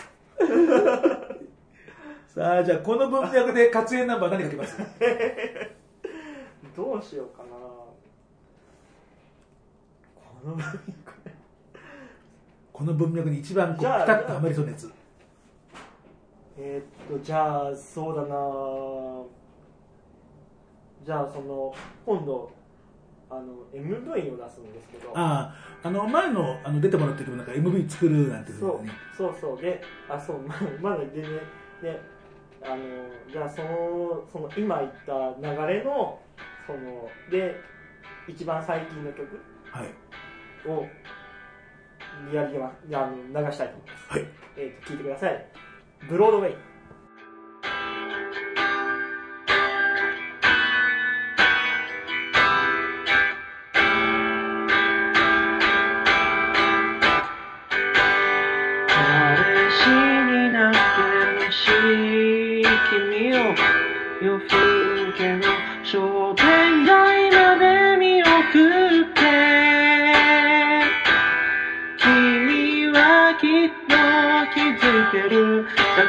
[2.27, 4.77] さあ、じゃあこの文脈で活演ナンバー何書きます
[6.77, 7.51] どうしようかな。
[10.17, 10.79] この文脈。
[12.73, 14.93] この文脈に一番こうピタッとはまりそうなやつ。
[16.59, 18.27] えーっとじゃあそうだな。
[21.05, 21.73] じゃあその
[22.05, 22.51] 今度
[23.37, 28.81] あの MV を出すんですけどああ、あの、前のあの出てもらった時もなんか MV 作るなんていうそう。
[29.17, 31.25] そうそうであそうままだ全然
[31.83, 32.01] で
[32.63, 32.77] あの
[33.31, 36.19] じゃあそのその今言った流れの
[36.67, 37.57] そので
[38.29, 39.89] 一番最近の曲はい。
[40.69, 40.87] を
[42.33, 44.27] やりまあの流したいと思います、はい。
[44.57, 45.47] えーと聞いてください
[46.09, 46.74] ブロードウェイ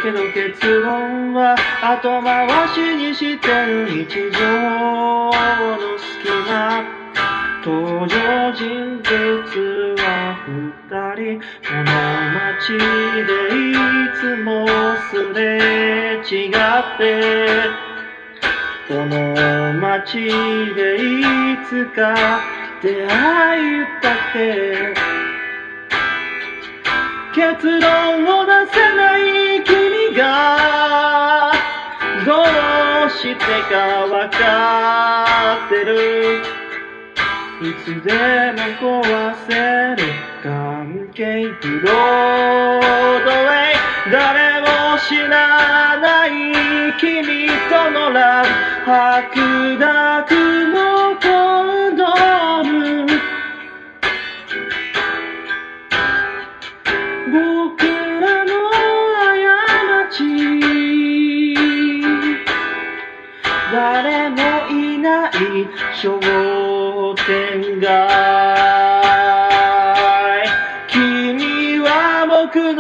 [0.06, 4.06] けど結論は後回しにしてる日
[4.38, 5.32] 常の
[5.98, 6.86] 隙間
[7.66, 11.42] 登場人物は二人。
[11.42, 11.90] この
[12.38, 12.78] 街
[13.26, 13.74] でい
[14.14, 14.68] つも
[15.10, 15.42] すれ
[16.22, 16.54] 違っ
[17.00, 17.02] て。
[18.88, 20.30] この街
[20.76, 22.14] でいつか
[22.84, 24.94] 出会いたって。
[27.34, 29.35] 結論を出せない
[33.26, 33.40] して
[33.74, 36.44] かわかってる。
[37.62, 38.12] いつで
[38.52, 39.02] も壊
[39.48, 40.04] せる
[40.44, 44.68] 関係ブロードウェイ誰も
[45.00, 46.30] 知らない
[47.00, 48.48] 君とのラブ
[48.86, 50.95] 白濁の
[66.06, 66.20] 商
[67.16, 67.88] 店街。
[70.88, 72.80] 君は僕の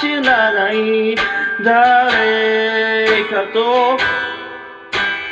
[0.00, 1.14] 知らない。
[1.62, 3.98] 誰かと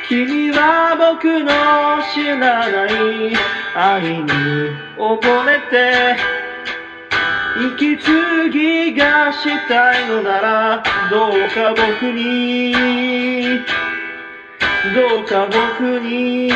[0.06, 3.34] 君は僕の知らない。
[3.74, 4.28] 愛に
[4.98, 6.16] 溺れて
[7.56, 13.84] 息継ぎがしたいのならどうか僕に。
[14.92, 16.53] どうか僕に。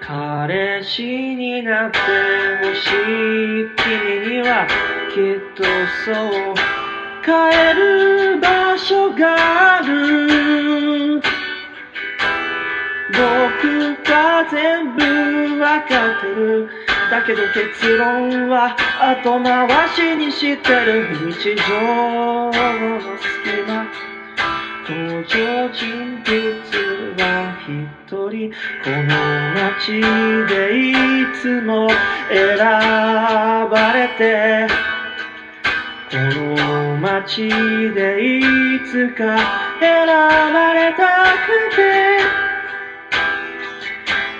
[0.00, 4.66] 彼氏になってほしい君には
[5.12, 5.62] きっと
[6.06, 6.10] そ
[6.52, 6.54] う
[7.22, 7.28] 帰
[7.76, 11.20] る場所がある。
[13.12, 16.87] 僕が全部わかってる。
[17.10, 21.08] だけど結論は後回しにしてる。
[21.26, 23.86] 日常の隙間
[24.86, 26.34] 登場人物
[27.18, 27.22] は
[27.66, 28.50] 一人。
[28.84, 29.08] この
[29.54, 30.00] 街
[30.48, 30.54] で
[30.90, 30.92] い
[31.40, 31.88] つも
[32.30, 34.66] 選ばれて
[36.10, 38.40] この街でい
[38.84, 39.38] つか
[39.80, 40.98] 選ばれた
[41.70, 42.47] くて。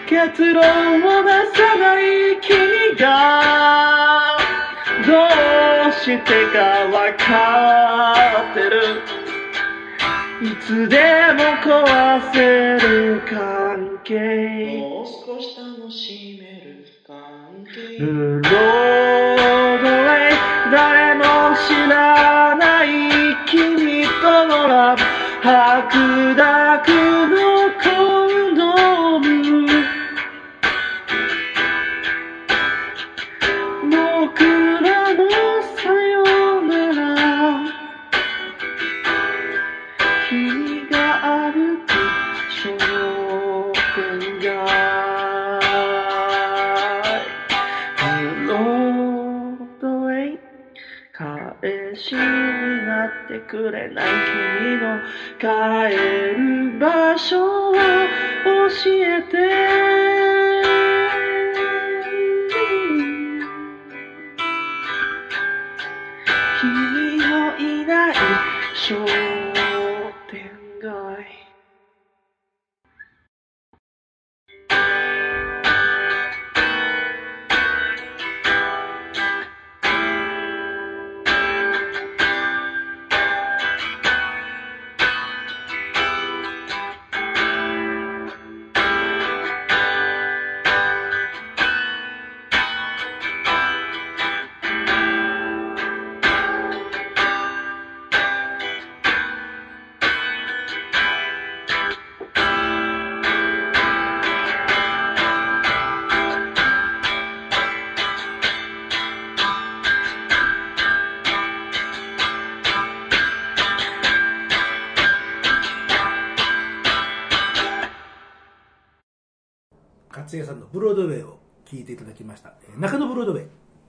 [0.09, 4.39] 結論を出さない君が
[5.07, 5.13] ど
[5.91, 8.15] うしてかわか
[8.53, 9.03] ってる。
[10.41, 10.97] いつで
[11.35, 12.39] も壊せ
[12.79, 14.79] る関係。
[14.79, 20.33] もう少し楽しめる関係ブロードウェイ
[20.73, 21.23] 誰も
[21.55, 22.89] 知らない
[23.45, 25.03] 君とのラブ。
[25.41, 27.48] 白濁の
[53.29, 54.07] てくれない
[54.59, 54.99] 君の
[55.39, 55.95] 帰
[56.35, 57.81] る場所を教
[58.87, 60.59] えて。
[66.61, 68.15] 君のいない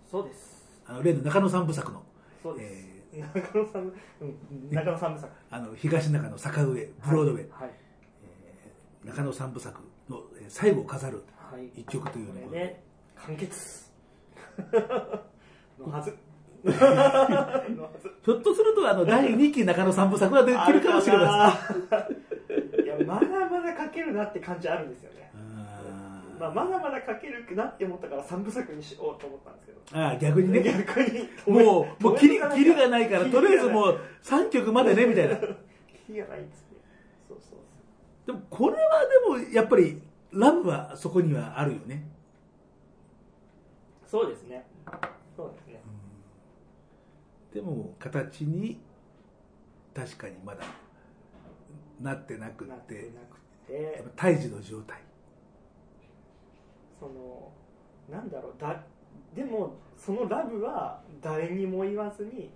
[0.10, 0.68] そうです。
[0.88, 2.02] あの例の中野三部作の、
[2.42, 5.32] そうです、え中野さん、うん、中野さん部作。
[5.52, 7.72] あの東中野坂上ブロードウェイ、はい
[9.06, 9.80] 中野三部作
[10.10, 11.82] のえー最後を飾るはい。
[11.82, 12.84] 一曲というようなこことで、れね
[13.16, 13.92] 完結。
[15.80, 16.18] のはず。
[16.66, 17.64] のは
[18.02, 18.10] ず。
[18.24, 21.52] ひょっとするとあの第2期中野三部作ができるかもしれま
[21.90, 22.84] せん。
[22.84, 25.29] いやまだまだ書けるなって感じあるんですよね、
[26.40, 29.80] まあ、まだまだ書けるなって思ったから3部作にしようと思ったんですけど。
[29.92, 30.64] ああ逆にね。
[30.64, 35.36] 逆にもうもう切り切りがないからとりあえずもうう3曲までねみたいな。
[36.08, 36.78] 切りがないんですね。
[37.28, 37.60] そうそうそう。
[38.28, 42.08] でもこれはでもやっぱりラブはそこにはあるよね。
[44.06, 44.66] そうですね。
[45.36, 45.82] そうですね。
[47.54, 48.80] でも形に
[49.94, 50.64] 確かにまだ
[52.00, 54.04] なってなくっなっててなくて。
[54.16, 55.09] 胎児の状態
[57.00, 57.52] その
[58.10, 58.82] なんだろうだ
[59.36, 62.50] でもそのラブは誰にも言わずに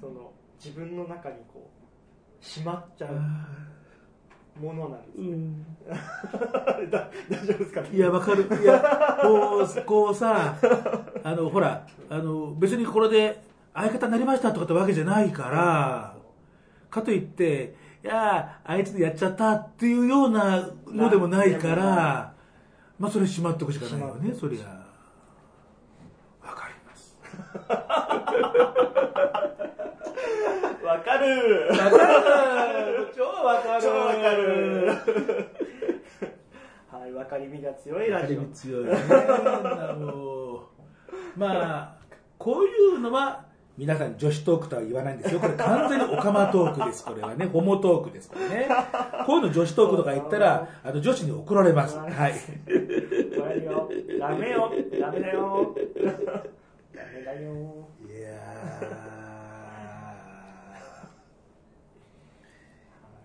[0.00, 0.30] その
[0.62, 1.68] 自分の中にこ
[2.40, 7.82] うしまっちゃうものなんですね、 だ大丈夫ですか？
[7.82, 8.42] ねいやわかる。
[8.62, 10.56] いやこう こうさ
[11.22, 13.42] あのほらあの別にこれで
[13.74, 16.14] 相方になりましたとかってわけじゃないから
[16.88, 22.32] かといっていやあいつでやっちゃったっていうようなのでもないから
[22.98, 24.66] まあそれしまっておくしかないよねそりゃ。
[26.46, 27.16] わかります。
[30.84, 31.68] わかる。
[31.70, 31.88] わか
[32.72, 33.12] る。
[33.16, 33.82] 超わかる。
[33.82, 34.86] 超わかる。
[36.90, 38.44] はい分かりみが強いラジオ。
[38.46, 38.92] 強いね
[41.36, 41.96] まあ
[42.38, 43.44] こういうのは
[43.76, 45.40] 皆さん女子トークとは言わないんですよ。
[45.40, 47.04] これ完全にオカマトークです。
[47.04, 47.46] これはね。
[47.46, 48.68] ホモトークですこれね。
[49.26, 51.98] こういうの女子トークとか言ったらあの女子に怒られます。
[51.98, 52.34] はい。
[54.18, 54.72] ダメよ。
[54.98, 55.74] ダメだよ。
[56.94, 57.88] ダメだよ。
[58.08, 58.30] いや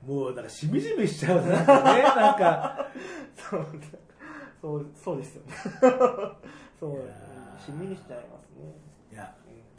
[0.05, 0.11] ー。
[0.11, 1.61] もうなんかしみじみしちゃうねな。
[1.61, 2.01] んかね。
[2.03, 2.89] なんか。
[3.37, 3.65] そう
[4.61, 5.53] そうそうですよね。
[6.77, 6.99] そう。
[7.65, 8.40] しんみりしちゃいます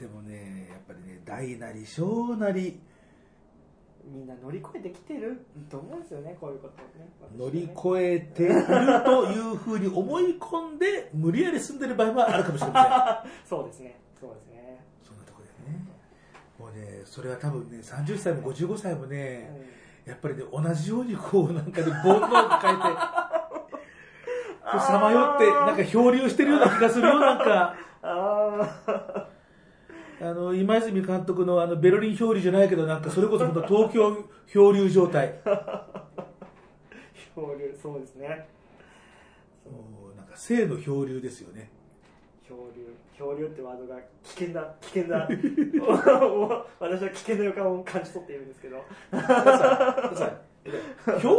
[0.02, 2.80] でもねやっぱりね大なり小なり。
[4.04, 7.08] みんな乗り越えてきてると思うんですよねこういうことをね。
[7.38, 8.66] 乗り越えている
[9.04, 13.32] というふうに思い込んで無理やり住んでる場合もあるかもしれません。
[13.46, 15.86] そうですねそうですね、そんなところでね。
[16.58, 19.70] もうねそれは多分ね30歳も55歳もね
[20.04, 22.82] やっぱりね同じようにこうなんかね煩悩を抱えて
[24.64, 27.76] こうさまよってなんか漂流してるような気がするよなんか。
[28.02, 29.31] ああ
[30.22, 35.34] あの今泉監督のあのベルリン漂流じゃないけどなんかそれこそ本当東京漂流状態。
[37.34, 38.46] 漂流そうですね。
[39.64, 41.70] もうなんか性の漂流ですよね。
[42.48, 45.26] 漂流漂流ってワードが危険な危険な
[46.78, 48.84] 私は危険な予感を感じ取っているんですけど。
[49.10, 50.40] さ
[51.20, 51.36] 漂流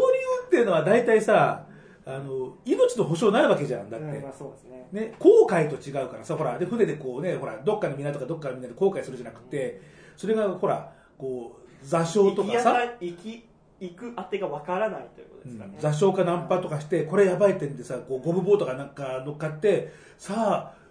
[0.48, 1.66] っていうのは大体さ
[2.06, 4.88] あの命の保証ないわけじゃんだって、うんまあそうですね。
[4.92, 9.82] ね、航海と違うからさほらで船でこうねほらどっかの港かどっかの港で航海するじゃなくて
[10.18, 13.46] それがほらこう座礁とかさ、行き
[13.80, 20.84] 行く当てがわからないということですかね、座礁かナンパとかしてこれやばいってんでさこうゴムボートかなんか乗っかってさあ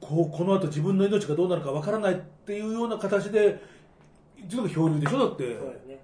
[0.00, 3.60] こうこの後自分の命がどうなるかわからないっていうような形で
[4.36, 5.56] 一応漂流でしょだって。
[5.56, 5.98] そうですね。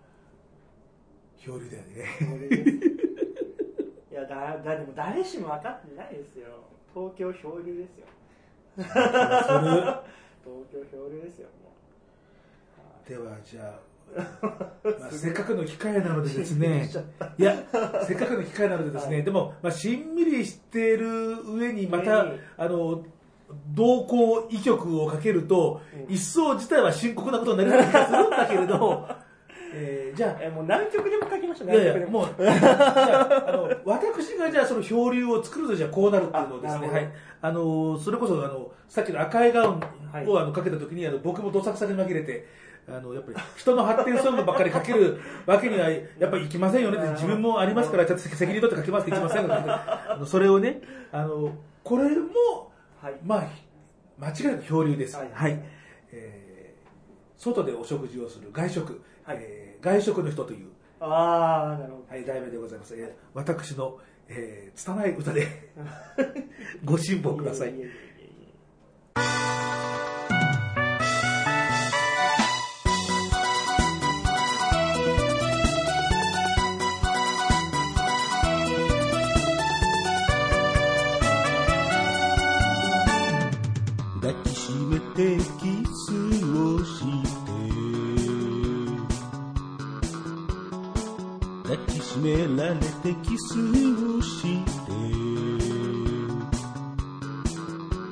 [1.44, 2.91] 漂流だよね
[4.32, 6.48] 漂流ですいやだだでも誰しも分かってないですよ。
[6.94, 8.06] 東京漂流ですよ。
[8.76, 8.92] 東
[10.72, 11.72] 京漂流ですよも
[13.06, 13.08] う。
[13.08, 13.92] ではじゃあ、
[14.82, 16.88] まあ、 せっかくの機会なのでですね、
[17.38, 17.56] いや、
[18.06, 19.24] せっかくの機会なのでですね、はい。
[19.24, 22.26] でも、まあ、しんみりしている上に、また
[22.56, 23.04] あの、
[23.74, 29.08] 同行医局をかけると、うん一層自体は深刻なことになる気がするんだけれど、
[29.74, 32.24] えーじゃあ、えもう何曲でも書きましたいやいや、も。
[32.24, 37.08] う、 じゃあ、あの、私がじゃあその漂流を作るとじゃあこうなるっていうのをですね、はい。
[37.40, 39.80] あの、それこそ、あの、さっきの赤いガウン
[40.12, 40.26] はい。
[40.26, 42.46] をあのかけた時に、あの、僕もどさくさに紛れて、
[42.88, 50.80] あの、やっぱり人の発展ソングばっかりかける わけには、やっぱりいきませんよねって自分もありますから、ちょっと責任取ってかけますっていきませんあのそれをね、
[51.12, 51.50] あの、
[51.84, 52.70] これも、
[53.00, 53.14] はい。
[53.24, 53.44] まあ、
[54.18, 55.16] 間違いなく漂流です。
[55.16, 55.58] ははいい。
[56.12, 56.42] えー
[57.38, 59.38] 外でお食事をする外食、はい。
[59.40, 60.68] えー外食の人という、
[61.00, 62.94] ああなるほどはい、題名でございます。
[62.94, 65.48] えー私の、えー、拙い歌で
[66.84, 67.70] ご辛抱ください。
[67.70, 67.92] えええええ
[69.14, 70.11] 抱
[92.62, 94.92] られてキスをして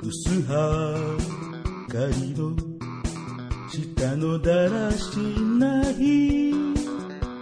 [0.03, 0.57] 薄は
[1.89, 2.57] かりの
[3.69, 5.19] 下のだらし
[5.57, 6.53] ない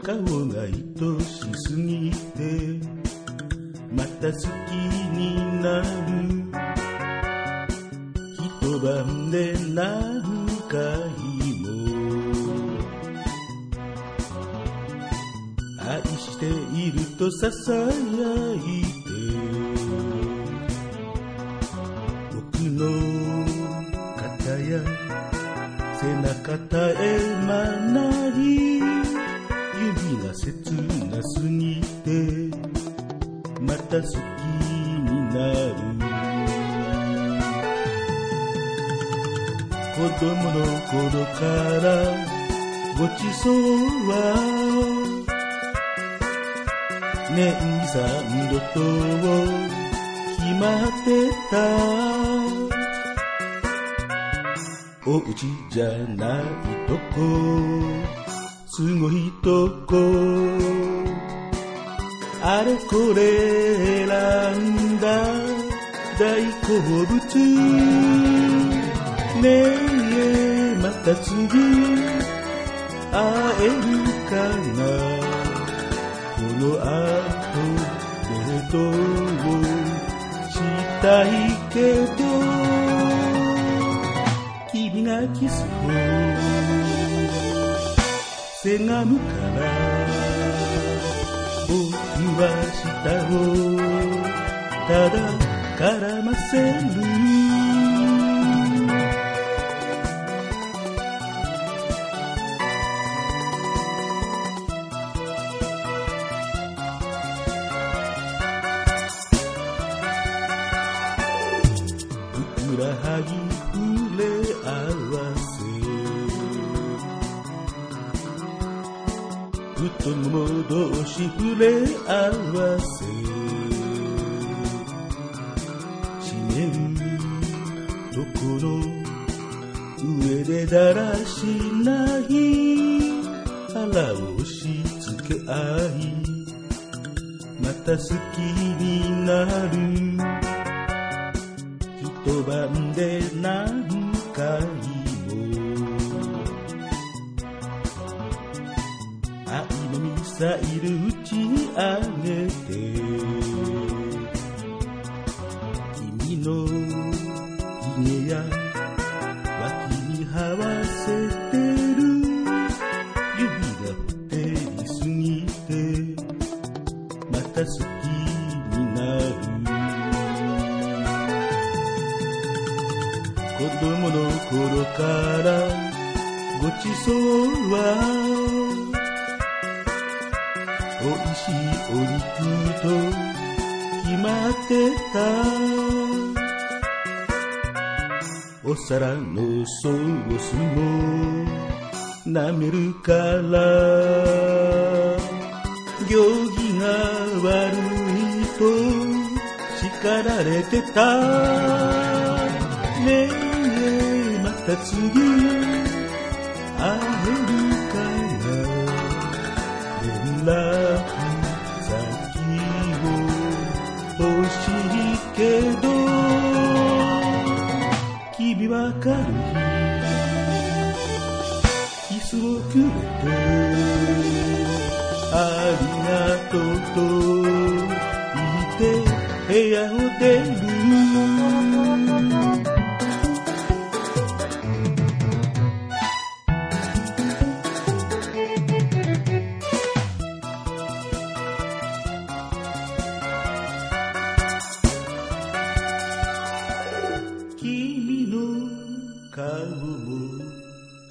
[0.03, 0.17] 顔
[0.49, 2.79] が愛しすぎて
[3.91, 4.73] また好き
[5.17, 5.89] になる。
[8.61, 9.55] 一晩で
[17.19, 17.99] とささやいて
[22.33, 22.39] 僕
[22.79, 22.81] の
[24.17, 24.23] 肩
[24.61, 24.79] や
[26.01, 27.51] 背中絶え間
[27.93, 27.99] な
[28.29, 28.87] い指
[30.25, 30.71] が切
[31.11, 32.07] なすぎて
[33.63, 35.75] また好きになる。
[39.99, 40.55] 子供の
[40.87, 41.43] 頃か
[41.83, 41.85] ら
[42.97, 43.53] ごちそう
[44.09, 44.58] は
[47.39, 47.55] 年
[47.87, 47.95] 三
[48.51, 48.81] 度と
[50.37, 51.09] 決まって
[51.53, 51.55] た。
[55.07, 55.31] お家
[55.71, 55.85] じゃ
[56.17, 56.45] ない
[56.89, 57.17] とこ。
[58.67, 59.95] すごいとこ。
[62.43, 63.21] あれこれ
[64.05, 65.07] 選んだ。
[66.19, 67.09] 大好物。
[69.41, 71.37] ねえまた次。
[73.13, 73.23] 会
[73.63, 73.81] える
[74.29, 74.35] か
[74.83, 75.08] な。
[76.59, 76.83] の後
[78.29, 78.93] デートを
[80.51, 80.59] し
[81.01, 81.29] たい
[81.73, 82.19] けど
[84.73, 85.67] 君がキスを
[88.61, 89.61] せがむから
[91.69, 91.77] 僕
[92.41, 92.43] は
[92.75, 92.87] 舌
[93.31, 93.39] を
[94.89, 95.17] ただ
[95.79, 96.59] 絡ませ
[97.33, 97.38] る。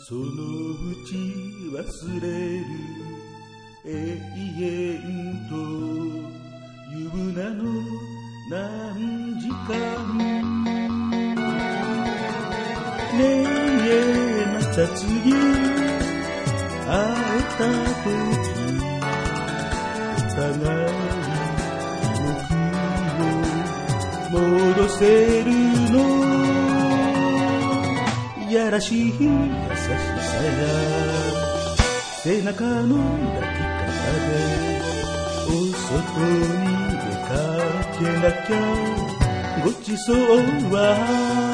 [0.07, 0.25] そのう
[1.05, 1.15] ち
[1.73, 2.27] 忘れ
[2.59, 2.65] る
[3.85, 3.87] 永
[4.59, 5.55] 遠と
[6.95, 7.63] 湯船の
[8.49, 9.57] 何時間。
[13.17, 15.33] ねえまた次
[16.85, 16.89] 会え
[17.57, 17.63] た
[18.03, 18.07] 時
[20.15, 20.59] お互い
[22.21, 22.27] 僕
[24.35, 25.46] を戻せる
[28.71, 29.29] らしい優しさ
[30.43, 30.51] や。
[32.23, 33.87] 背中の抱き方
[34.27, 34.31] で
[35.47, 37.29] お外に出か
[37.97, 38.55] けなきゃ。
[39.63, 40.15] ごちそう
[40.71, 41.46] は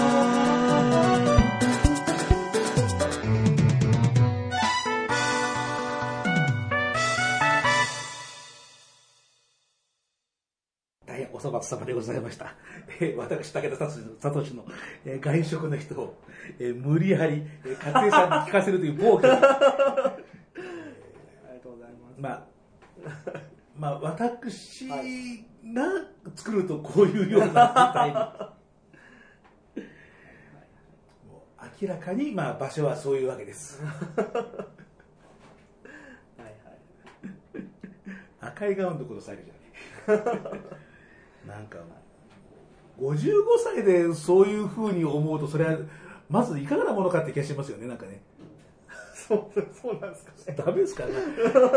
[11.73, 12.53] 様でございました。
[12.99, 13.99] えー私、武田聡
[14.55, 14.65] の、
[15.05, 16.21] えー外食の人を、
[16.59, 19.33] えー無理やり、えー、勝江さんに聞かせるという暴挙。
[19.33, 19.49] ありが
[21.63, 22.19] とうございます。
[22.19, 22.45] まあ、
[23.75, 24.95] まあ、私が
[26.35, 28.15] 作るとこういうような舞台に。
[31.27, 33.81] もう明らかに、まあ、場所はそういうわけです。
[33.83, 33.95] はい
[36.39, 36.53] はい。
[38.41, 39.59] 赤いガウンとこのスタイルじゃな
[40.59, 40.61] い。
[41.47, 41.77] なんか、
[42.99, 43.31] 55
[43.63, 45.77] 歳でそういうふうに思うと、それは、
[46.29, 48.21] まずいかがなものかって気がしますよね、なんかね。
[49.13, 50.57] そう、そうなんですかね。
[50.57, 51.11] ダメですかね。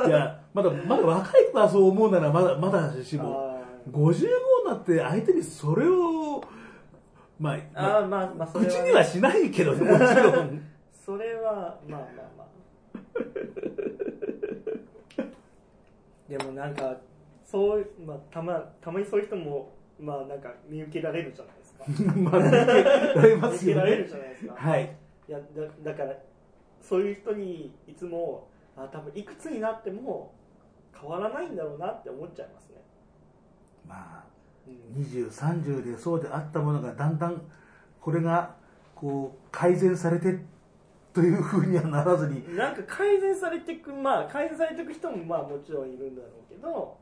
[0.07, 3.57] いや、まだ、まだ若い子がそう思うなら、まだ、まだしも、あ
[3.91, 4.27] 55に
[4.67, 6.43] なって相手にそれを、
[7.39, 10.62] まあ、ーまあまあ、まあ、それは、口にはしないけどね、 もちろん。
[11.05, 12.47] それは、まあまあまあ。
[16.29, 16.97] でもなんか、
[17.47, 21.84] そう、まあ、たま、たまにそういう人も、まあなんか見受けられるじゃないですか。
[22.20, 24.09] まあ、見受けられま見すよ受けられるね。
[24.09, 24.55] じゃないですか。
[24.55, 24.97] はい。
[25.28, 25.44] いやだ
[25.90, 26.14] だから
[26.80, 30.32] そういう人にいつもあ多分いくつになっても
[30.99, 32.76] 変わらないんだろうなって思っちゃいますね、
[33.86, 34.24] まあ、
[34.66, 37.42] うん20、30でそうであったものが、だんだん、
[38.01, 38.55] これが、
[38.94, 40.38] こう、改善されて、
[41.12, 46.99] というふうにはならずに、なんか改善されていくまあ改善されていく人もまあもちろんいるんだろうけど、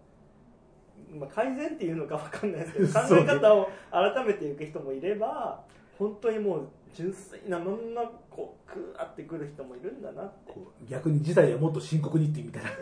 [1.15, 5.63] まあ、改善っていうのかわかんないですけど 考え方を改めていく人もいれば
[5.99, 10.55] 本当にもう純粋なまんまこうグーってくる人もいるんだなって
[10.89, 12.71] 逆に事態はもっと深刻にっていうみたいな。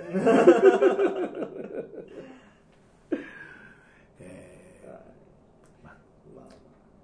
[4.20, 4.82] え
[5.82, 5.94] まあ
[6.34, 6.44] まあ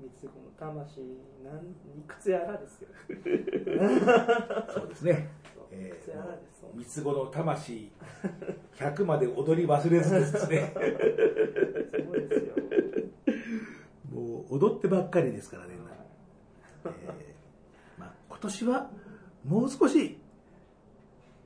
[0.00, 1.00] 三つ子の魂
[1.44, 1.56] なん
[1.98, 5.28] いくつやらですよーそうですね。
[5.70, 7.90] えー、三つ子の魂、
[8.78, 10.72] 100まで踊り忘れずですね。
[10.74, 12.54] そうですよ
[14.12, 15.78] もう踊ってばっかりですからね。
[16.84, 18.90] えーまあ、今年は
[19.44, 20.18] もう少し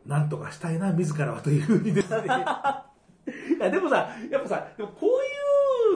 [0.06, 5.31] なんとかしたいな自らはというふうにですね いやでもさやっぱさでもこういう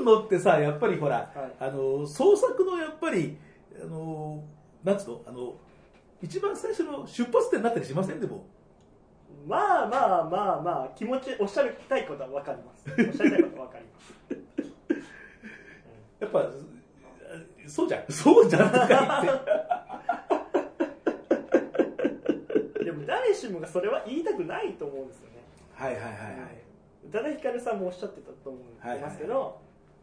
[0.06, 1.52] のってさやっぱりほら、はい。
[1.58, 3.36] あの創作のやっぱり
[3.82, 4.42] あの
[4.82, 5.54] なんつうのあの
[6.22, 8.46] 一番最初の出発点になったりしませんでも？
[9.46, 12.84] まあまあまあまあ気持ちおっしゃりたいことは分かります。
[12.88, 14.14] おっしゃりたいことは分かります。
[16.20, 16.50] やっぱ
[17.66, 18.04] そうじゃん。
[18.08, 19.44] そうじゃんとか言っ
[22.78, 22.84] て。
[22.84, 25.36] でも誰しもがそれは言いたくないと思うんですよね。
[25.74, 26.66] はいはいはいはい。
[27.08, 29.26] 宇多田ヒカルさんもおっしゃってたと思うんはいはいです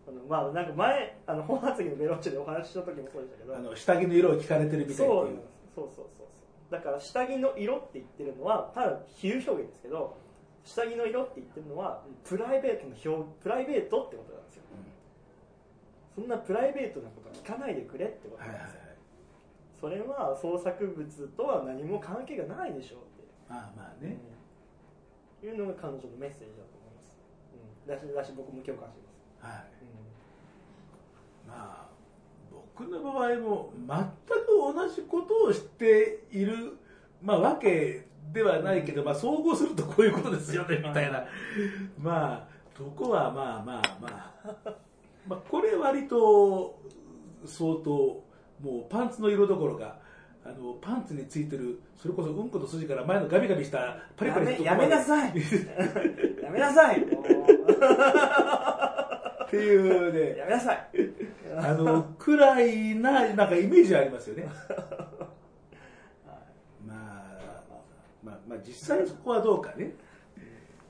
[0.05, 5.07] けど、あのまあなんか前あの本発言のベロッチェでお話しした時もそうでしたけどあの下着の色を聞かれてるみたいっていう。
[5.07, 5.27] そう
[5.75, 6.27] そうそうそう。
[6.69, 10.17] だから下着の色って言ってるのはただ比喩表現ですけど
[10.63, 14.63] 下着の色って言ってるのはプライベートの表プライベートってことなんですよ、
[16.15, 18.95] そんなプライベートなこと聞かないでくれってことはいはいはいなんですよ、
[19.81, 23.27] それは創作物とは何も関係がないでしょうって。
[23.49, 24.17] まあまあね、
[25.43, 27.19] いうのが彼女のメッセージだと思います、
[27.53, 29.67] うん、だしだし僕も共感します、はい。
[29.67, 29.72] う
[31.47, 31.87] まあ
[32.51, 36.77] 僕の場合も全く同じことをしている、
[37.21, 41.25] まあ、わけではないけど、まあ、総合するとこういうことですよねみたいな。
[41.99, 44.75] まあとこはまあまあまあ
[45.27, 46.79] まあ、これ割と
[47.45, 48.23] 相当
[48.61, 49.97] もうパンツの色どころか
[50.45, 55.33] あのパンツについてるそれこそうんこと筋から前のガビガビしたパリパリやめやめなさい。
[56.43, 57.05] やめなさい
[59.53, 60.37] っていうね。
[60.39, 60.87] やめなさい。
[61.55, 64.47] あのくらいななんかイメージありますよね。
[66.85, 66.93] まあ
[68.23, 69.93] まあまあ実際そこはどうかね。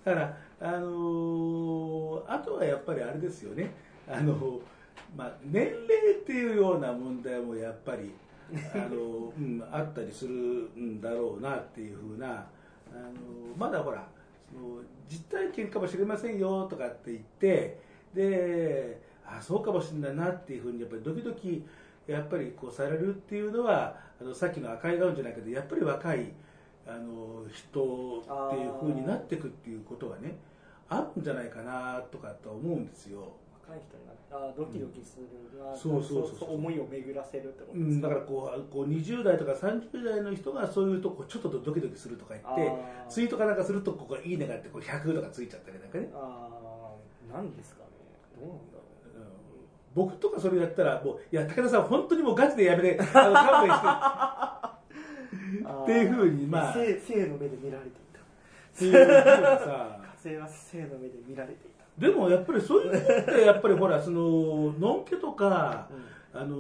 [0.06, 3.72] だからあのーあとはやっぱりあれですよね。
[4.08, 4.62] あの
[5.16, 8.12] まあ年齢っていうような問題もやっぱり
[8.74, 14.08] あの、うん、あったりするんだろうなっていうふうなあのまだほら
[14.52, 17.80] その実体験かもしれませんよとかって言って
[18.14, 21.66] であそうかもしれないなっていうふうにやっぱりドキドキ
[22.08, 26.34] やっぱりこうされるっていうのはあのさっきの赤いガウンじゃないけどやっぱり若い
[26.86, 30.36] あの人っていうふうになっていくっていうことはね
[30.90, 33.34] あるんじゃないかなとかとは思うんですよ。
[33.66, 42.74] 若い人になあードキドキするな、そうそうそうそう思いを巡らせるってことうん、ですか、だからこうこう20代とか30代の人がそういうとこちょっとドキドキするとか言って
[43.08, 46.50] ツイートかなんかするとここいいねがあってこう100とかついちゃったりなんかね、あ
[47.32, 47.83] あなんですかね
[48.40, 48.84] どうなんだろ
[49.16, 49.24] うん。
[49.96, 53.88] 僕とかそれやったらもういや武田さん本当にもうガチでやめてあの勘弁して。
[55.70, 56.74] うっていうふうにまあ。
[56.74, 58.20] 性性の目で見られていた。
[58.20, 59.14] っていうふうに
[59.60, 60.00] さ。
[60.24, 66.14] 火星は性の目で見られていた、でもやっぱりそういうのってやっぱりほらそののんけとかうん。
[66.36, 66.56] あの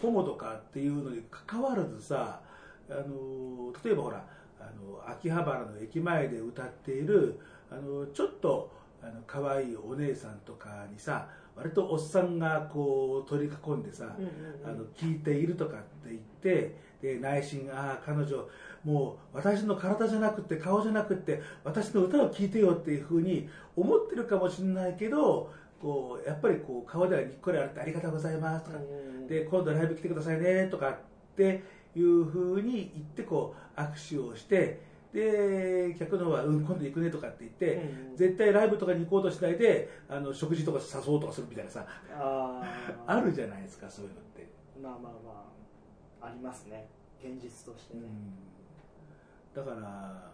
[0.00, 2.40] ホモとかっていうのに関わらずさ
[2.88, 4.24] あの例えばほら
[4.60, 7.40] あの秋葉原の駅前で歌っている
[7.70, 8.70] あのちょっと
[9.06, 14.14] あの可愛いお姉さんとかにさ割とおっさんがこう取り囲んでさ、
[14.64, 18.46] あの聞いているとかって言ってで内心ああ彼女
[18.84, 25.50] もう私の体じゃなくて顔じゃなくて私の歌を聴いてよっていうふうに思ってるかもしれないけど
[25.80, 29.26] こうやっぱりこう顔ではにっこりあってありがとうございますとか、うん。
[29.26, 30.96] で今度ライブ来てくださいねとかっ
[31.36, 31.62] て
[31.96, 34.80] いうふうに言ってこう握手をして
[35.16, 37.74] で客の方は、うん、今度行くねとかって言って、
[38.10, 38.16] うん。
[38.16, 43.10] 絶対ライブとかに行こうとしないであの食事とか誘おうとかするみたいなさあー。
[43.10, 44.46] あるじゃないですかそういうのって。
[44.82, 45.44] まあまあま
[46.20, 46.86] あありますね。
[47.18, 48.02] 現実としてね、
[49.54, 50.30] だから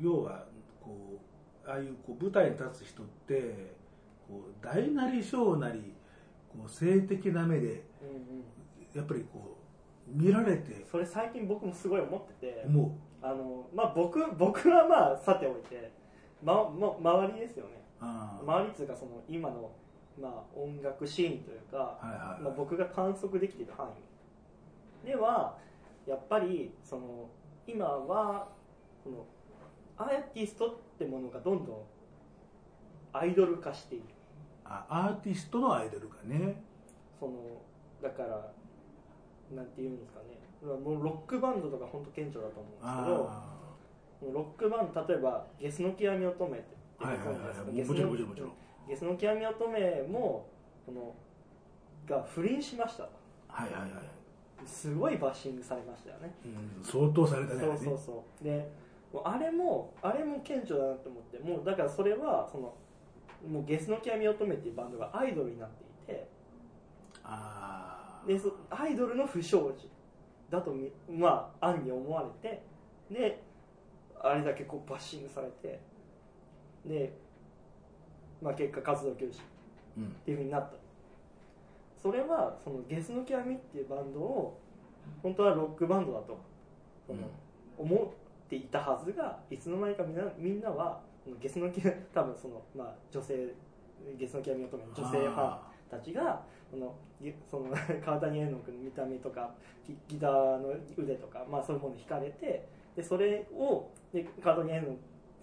[0.00, 0.46] 要は
[0.80, 1.20] こ
[1.64, 3.76] うああいうこう舞台に立つ人って
[4.26, 5.94] こう大なり小なり
[6.48, 7.84] こう性的な目でうんうん。
[8.92, 9.59] やっぱりこう
[10.12, 10.84] 見られて。
[10.90, 15.92] それ最近僕もすごい思ってて思あの、まあ、僕僕はまあさておいて、
[16.42, 17.82] まま、周りですよね。
[18.00, 19.70] 周りっていうかその今の、
[20.20, 23.88] まあ、音楽シーンというか、はいはいまあ、僕が観測できている範
[25.04, 25.06] 囲。
[25.06, 25.56] では
[26.06, 27.28] やっぱりその
[27.66, 28.48] 今は
[29.02, 29.26] その
[29.96, 31.76] アーティストってものがどんどん
[33.12, 34.04] アイドル化している。
[34.64, 36.62] あアーティストのアイドルがね。
[37.18, 37.32] その
[38.02, 38.50] だから
[39.54, 40.40] なんていうんですかね。
[40.62, 43.60] もうロックバンドとか本当顕著だと思うんですけどあ
[44.20, 47.36] ロックバンド例えば「ゲスの極み乙女」ってあはいはいはい。
[47.36, 47.42] は
[47.72, 47.74] い
[48.90, 50.48] ゲスの極み乙女も
[50.84, 51.14] この
[52.08, 53.04] が不倫しました。
[53.46, 53.90] はいはいはい、
[54.66, 56.34] すごいバッシングされましたよね。
[56.44, 58.44] うん、相当されたねそうそうそう。
[58.44, 58.68] で
[59.12, 62.74] もうあれもあれも顕著だなと思ってもうだからそれはその
[63.48, 66.28] もうゲスの極み乙女っていうバンドがアイドルになっていて
[67.22, 69.90] ああでそアイドルの不祥事
[70.50, 72.62] だとみまあ暗に思われて
[73.10, 73.42] で
[74.22, 75.80] あれだけこうバッシングされて
[76.84, 77.12] で、
[78.42, 79.40] まあ、結果活動休止
[79.96, 80.04] うん。
[80.06, 80.76] っていうふうになった。
[82.00, 84.58] それはそのゲスの極みっていうバンドを
[85.22, 86.40] 本当はロックバンドだと
[87.06, 87.18] その
[87.76, 88.14] 思
[88.46, 91.00] っていたはずがいつの間にかみんなみんなは
[91.40, 93.54] ゲスの極み多分その、まあ、女性
[94.18, 95.60] ゲスの極み乙女の女性ファンあ
[95.90, 96.42] たちが
[96.72, 97.70] そのぎその
[98.04, 99.50] 川谷絵音君の見た目とか
[99.86, 104.96] ギギターの腕とか、まあ、そういうものに惹かれてでそれをで川谷絵音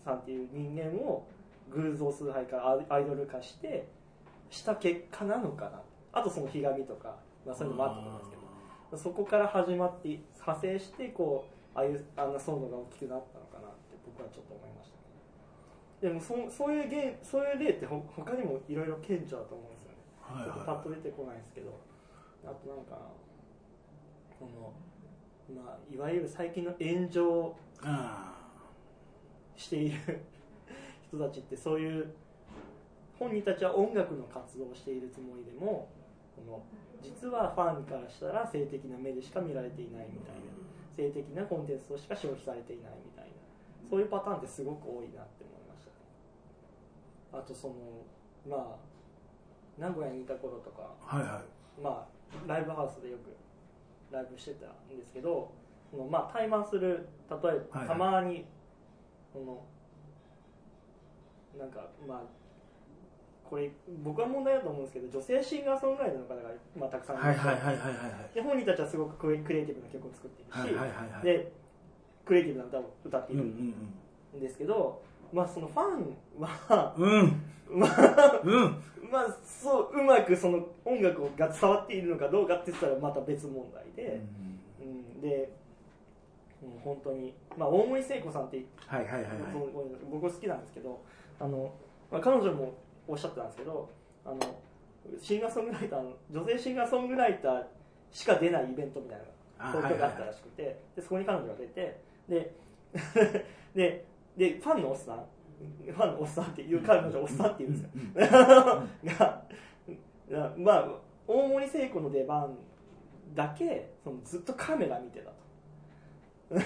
[0.04, 1.26] さんっていう人間を
[1.70, 3.88] 偶像崇拝からアアイドル化して
[4.50, 5.82] した結果なのかな。
[6.14, 7.16] あとそのひがみとか、
[7.46, 8.48] まあ、そういうのもあったと思うんですけど。
[8.96, 14.92] そこから始まって派生してこうああいうあんな騒動が大きくなったのかなって僕はちょっと思いまし
[16.02, 16.10] たね。
[16.10, 19.77] でもそそういうそういう例ってほ他にもいろいろ顕著だと思うん
[20.44, 21.88] ちょっとパッとは出てこないですけど。
[22.48, 22.98] あとなんかな
[24.40, 24.74] この
[25.62, 27.56] まあいわゆる最近の炎上
[29.56, 30.22] している
[31.08, 32.14] 人たちってそういう
[33.20, 35.90] 本人たちは音楽の活動をしているつもりでも
[36.36, 36.64] この
[37.02, 40.42] 実はファンからしたら性的な目でしか見られていないみたいな。
[40.96, 43.32] 性的なコンテンツとしか消費されていないみたいな。
[43.88, 45.96] そういうパターンってすごく多いなって思いましたね。
[47.34, 47.76] あとその
[48.50, 48.78] まあ
[49.78, 51.42] 名古屋にいた頃とかはいは
[51.82, 53.36] まあライブハウスでよく
[54.12, 55.52] ライブしてたんですけど
[55.92, 58.46] そのまあ対マンする例えば、はいはいたまに
[59.32, 59.64] その
[61.58, 62.22] なんかまあ
[63.50, 63.72] これ
[64.04, 67.24] 僕は問題だと思うんですけど女性シンガーソングライターの方が、まあ、たくさんいい。
[67.24, 70.76] らっしゃるはいはいはいはいはいで本人たちはすごくクリクリエイティブな曲を作っているし、はい。
[70.76, 71.24] はいはいはいはい。
[71.24, 71.52] で
[72.26, 73.48] クリエイティブな歌を歌っているん
[74.36, 75.02] んですけど、
[75.34, 77.42] まあそのファンはうん。
[77.70, 77.80] うん。
[77.80, 78.84] まあうん。
[79.12, 84.22] まあそううまくその音楽が伝わっているのかどうかって言ったらまた別問題で、
[84.82, 85.50] うん、で、
[86.62, 89.32] うん、本当にまあ大森聖子さんってはいはいはいはい。
[90.12, 91.02] 僕好きなんですけど
[91.40, 91.74] あの、
[92.12, 92.74] まあ、彼女も
[93.08, 93.90] おっしゃってたんですけど
[94.26, 94.40] あの
[95.22, 97.64] シンガーソングライターの女性シンガーソングライター
[98.12, 99.26] しか出ないイベントみたいな
[99.60, 102.00] あ東京があったらしくて、でそこに彼女が出て
[102.30, 102.54] で
[103.76, 104.06] で
[104.38, 105.26] でファンのおっさん
[105.86, 108.14] ファンのおっさんっていう彼女をおっさんって言うんですよ、うん。
[109.18, 109.44] が
[110.30, 110.88] がまあ
[111.28, 112.56] 大森聖子の出番
[113.34, 115.38] だけそのずっとカメラ見てたと。
[116.50, 116.60] 怒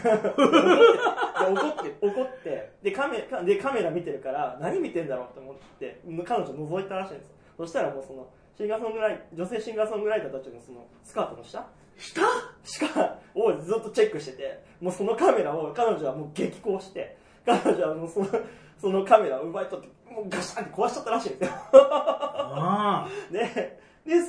[1.69, 7.35] って怒ってでカメでカメラ見てるから何見てんだろうと思って彼女覗いたらしいんですよ。
[7.57, 11.65] そしたらもうそのシンガーソングライ女性シンガーソングライターたちのそのスカートの下？
[11.97, 12.21] 下？
[12.63, 18.27] 下をずっとチェックしててもうそのカメラを彼女はもう激高して彼女はもうその
[18.79, 21.53] そのカメラを奪い取ってもうガシャンって壊しちゃったらしいんですよ。
[21.73, 24.19] あ でで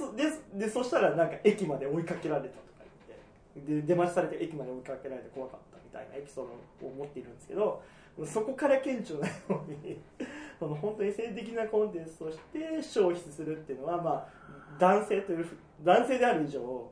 [0.55, 2.85] でそしたらなんか駅まで追いかけられたとか
[3.55, 3.83] 言って。
[3.83, 6.47] で出待ちされて駅まで追いかけられて怖かったみたいなエピソー
[6.81, 7.83] ドを持っているんですけど
[8.27, 9.99] そこから顕著なように
[10.59, 14.29] その本当に性的なコンテンツとして消費するっていうのは、まあ、
[14.79, 15.47] 男性という
[15.83, 16.91] 男性である以上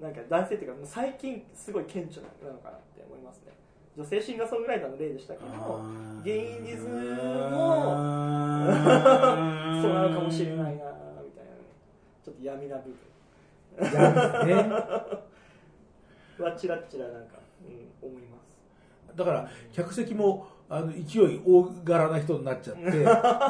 [0.00, 3.52] なんか男性っていうか最近すごい顕著なのかなって思いますね
[3.96, 5.84] 女性シンガーソングライターの例でしたけど
[6.22, 6.98] ゲイニズム
[7.50, 7.80] も
[9.82, 10.84] そうなのかもしれないな
[11.22, 11.50] みたいな
[12.24, 13.10] ちょっと闇な部分。
[13.78, 14.54] 闇だね。
[16.42, 17.38] はチラッチラなんか、
[18.02, 19.16] うん、思います。
[19.16, 23.06] だから、客席も、あの、勢い大柄な人になっちゃって、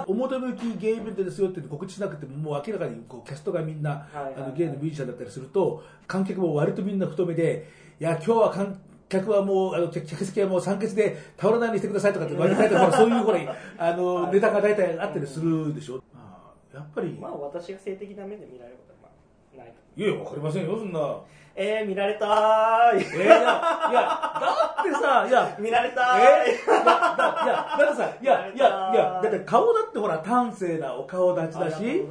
[0.11, 4.35] 表向きゲイイベントですよって告知しなくても、もう明らかにこうキャストがみんな、はいはいはい。
[4.43, 7.69] あの、ゲイのミュージシャンだったりすると、観客も割とみんな太めで、
[8.01, 8.81] いや、今日は観
[9.11, 16.03] 客はもう、あの、客客席はもう酸欠で倒れないようにしてくださいとかって、割と大体ほら、そういうほら、 あの、ネタが大体あったりするでしょ。
[16.15, 19.09] まあやっぱり、まあ私が性的な目で見られることはま
[19.55, 21.01] あないいや、わかりませんよ、そんな。
[21.63, 23.03] えー、見られたーい。
[23.03, 32.03] えー、いや、いや、だってさ、いや、見られたえーいー、いや、だいや、だってさ、いや、いや、いや、だって顔だってほら、端正なお顔立ちだし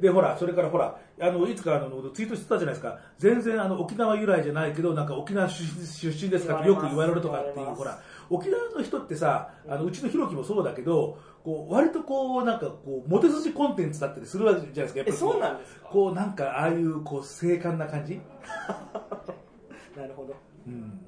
[0.00, 7.98] で、ほら、それからほら、あの、いつかあの、ツイートしてたじゃないですか、全然あの、沖縄由来じゃないけど、なんか沖縄出身出身ですかってよく言われるとかっていう、ほら、
[8.30, 15.88] 沖縄の人ってさ、あの、うちのひろきもそうだけど、こう、割とこう、なんかこう、モテ筋コンテンツだったりするわけじゃないですか、やっぱりそうなんですか？
[15.90, 18.20] こう、なんか、ああいう、こう、精悍な感じ？
[19.96, 20.34] なるほど、
[20.66, 20.98] うん。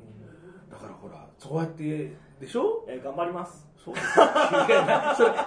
[0.71, 2.85] だからほら、そうやって、でしょ？
[2.89, 3.67] えー、頑張ります。
[3.83, 4.13] そうです。
[4.15, 4.27] それ、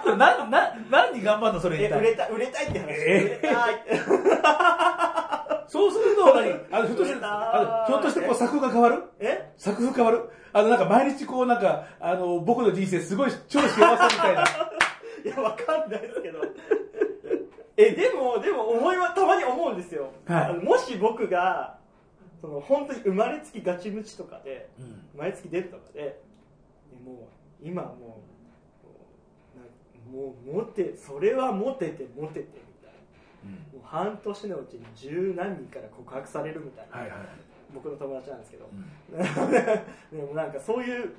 [0.02, 3.20] それ、な、な、何に頑張るのそれえ売れた売れたいって話、え？
[3.20, 3.84] 売れたい
[5.68, 6.50] そうすると、何？
[6.72, 9.04] あの、 ひょっとして、あの、ひょっとしてこう作風が変わる？
[9.20, 9.52] え？
[9.56, 10.28] 作風変わる？
[10.52, 14.44] あの、なんか毎日こう、なんか、あの、僕の人生すごい超幸せみたいな。
[15.24, 16.40] いや、わかんないですけど。
[17.76, 20.12] え、でも、でも思いはたまに思うんですよ。
[20.26, 21.78] はいあのもし僕が、
[22.40, 25.02] その、本当に生まれつきガチムチとかで、うん。
[25.18, 26.20] 毎月出るとかで、
[27.04, 27.16] もう、
[27.62, 28.22] 今も
[30.10, 32.92] う、もう、モテ、それはモテて、モテて、みたい
[33.44, 33.78] な。
[33.78, 36.98] もう半年のうちに十何人から告白されるみたいな。
[36.98, 37.28] はいはいはい。
[37.72, 38.68] 僕の友達なんですけど。
[38.72, 38.90] うん
[40.18, 41.12] でもなんかそういう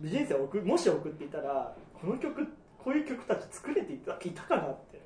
[0.00, 2.46] 人生を送もし送っていたらこの曲
[2.84, 5.00] こういう曲たち作れていたいたかなって。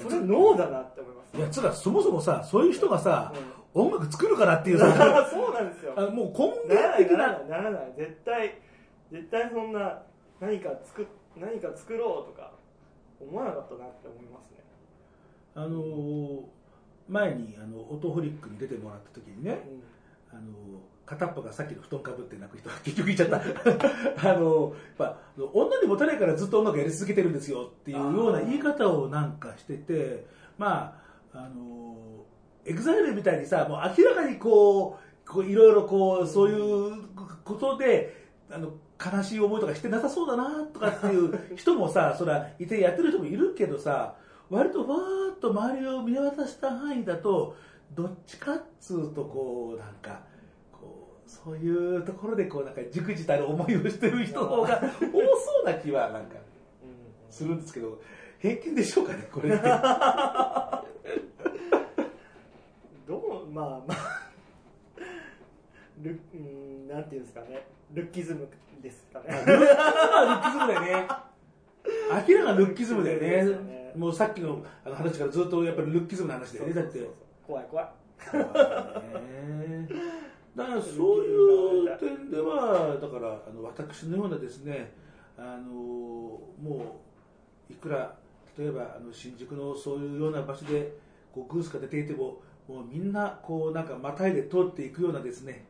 [0.00, 1.36] それノーだなって思います。
[1.36, 3.32] いや、つら、そもそもさ、そういう人がさ、
[3.74, 4.86] 音楽作るからっていうさ、
[5.30, 5.94] そうなんですよ。
[5.96, 7.92] あのもう根源的な、ならないならない。
[7.96, 8.54] 絶対
[9.10, 10.02] 絶対そんな
[10.38, 11.06] 何か作
[11.36, 12.52] 何か作ろうとか
[13.20, 14.62] 思わなかったなって思いますね。
[15.54, 16.60] あのー
[17.10, 19.58] 前に、あの、オートフリックに出てもらった時にね、
[20.30, 20.42] あの
[21.10, 23.40] 片っぽがさっきの布団かぶって泣く人が 結局言っちゃった。
[24.30, 25.16] あのやっぱ
[25.52, 30.96] 女にモテないからずっと音楽やり続けてるんですよっていうような言い方をなんかしててま
[31.34, 31.96] ああの
[32.64, 34.98] エグザイルみたいにさもう明らかにこ
[35.34, 37.02] ういろいろこうそういう
[37.44, 44.14] ことであの悲しい思いとかしてなさそうだなとかっていう人もさ そらいてやってる人もいるけどさ
[44.48, 47.56] 割とわーっと周りを見渡した範囲だと
[47.94, 50.29] どっちかっつうとこうなんか
[51.30, 56.36] そういうところでこうなんか熟知たる思いをしてる人の方が多そうな気はなんか
[57.30, 58.00] するんですけど
[58.40, 59.62] 偏見でしょうかね、これって。
[63.06, 63.96] どうまあまあ
[66.02, 67.66] ルうんなんていうんですかね。
[67.92, 68.48] ルッキズム
[68.82, 69.26] ですかね。
[69.28, 71.06] ルッキズムはルッキズムだよね。
[72.28, 73.44] 明らかなルッキズムだよね。
[73.44, 73.92] ね。
[73.96, 77.08] もうさっきのあの話からずっとやっぱりルッキズムの話だよね、だって。
[77.46, 77.86] 怖い怖い。
[78.36, 79.88] ね
[80.56, 84.92] だからそういう点では、だからあの私のようなですね、
[85.38, 87.00] あのも
[87.70, 88.14] ういくら
[88.58, 90.92] 例えばあの新宿のそういうような場所で
[91.32, 95.64] こうグースが出ていても、もうみんなこうなんかまたいで通っていくようなですね、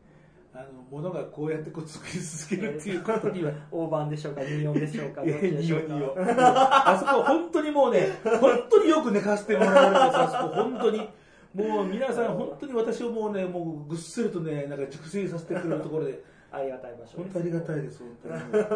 [0.53, 3.51] あのものがこうやってこう作り続けるっていうことには。
[3.71, 6.15] 大判でしょうか24でしょうか いや、どっちでしょうか匂いを。
[6.17, 11.07] あそこ本当にもうね、本当によく寝かせてもらえるんですあそこ本当に。
[11.53, 18.35] もう皆さん本当に私をもうね、もうぐっすりとね、なんか熟睡させてくれるところで、 ありがたい場所本当ありがたいです、本当に。
[18.35, 18.67] ありがたい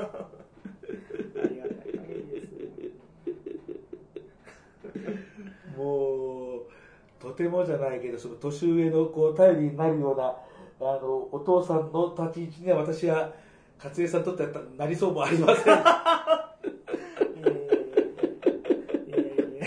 [1.93, 2.47] 限りです
[5.77, 6.63] もう、
[7.19, 10.35] とてもじゃないけど、その年上のこう頼りになるような、
[10.81, 13.33] あの、お父さんの立ち位置には私は、
[13.81, 15.65] 勝江さんにとってはなりそうもありません。
[15.65, 15.67] い
[19.11, 19.65] やいやいや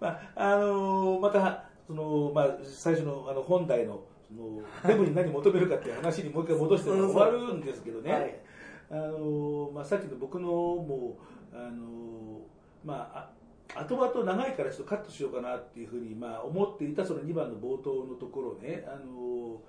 [0.00, 8.12] まあ、あのまた、その、まあ、最初の、あの、本題の、その、デブに何求めるかっていう話にもう一回戻して終わるんですけどね。
[8.12, 8.40] はい。
[8.88, 11.18] あのまあ、さっきの僕の、も
[11.52, 12.40] う、あの
[12.84, 13.30] まあ、
[13.74, 19.60] あ後々長いからちょっとカットしようかなっていうふうに、まあ、思っていたその2番の冒頭のところね、あの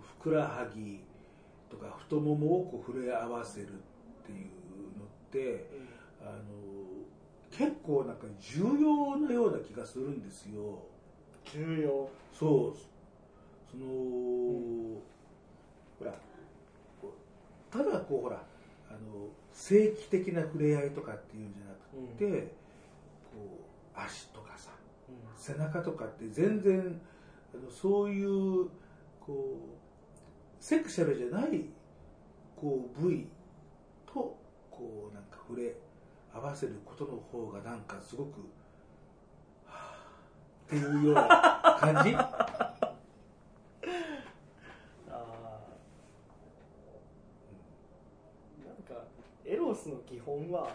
[0.00, 1.00] ふくらはぎ
[1.70, 3.70] とか太ももをこう触れ合わせるっ
[4.24, 5.66] ていうのって、
[6.20, 6.32] あの
[7.56, 10.82] 結構なんか重要なような気がするんですよ。
[11.52, 12.08] 重要。
[12.32, 12.76] そう。
[13.70, 13.86] その、
[15.98, 16.12] ほら
[17.00, 17.14] こ
[17.70, 18.42] うただこうほら
[18.90, 18.98] あの
[19.52, 22.48] 正規的な触れ合いとかっていうんじゃなくて、
[23.32, 23.60] こ
[23.96, 24.70] う足とかさ
[25.36, 27.00] 背中とかって全然
[27.54, 28.68] あのそういう
[29.20, 31.64] こうセクシャルじゃない
[32.56, 33.26] こう部位
[34.06, 34.36] と
[34.70, 35.74] こうなんか触れ
[36.34, 38.40] 合わせることの方がなんかすごく
[39.66, 40.06] はあ
[40.66, 42.12] っていうような感じ？
[42.14, 42.18] な
[48.72, 48.94] んか
[49.44, 50.68] エロスの基本は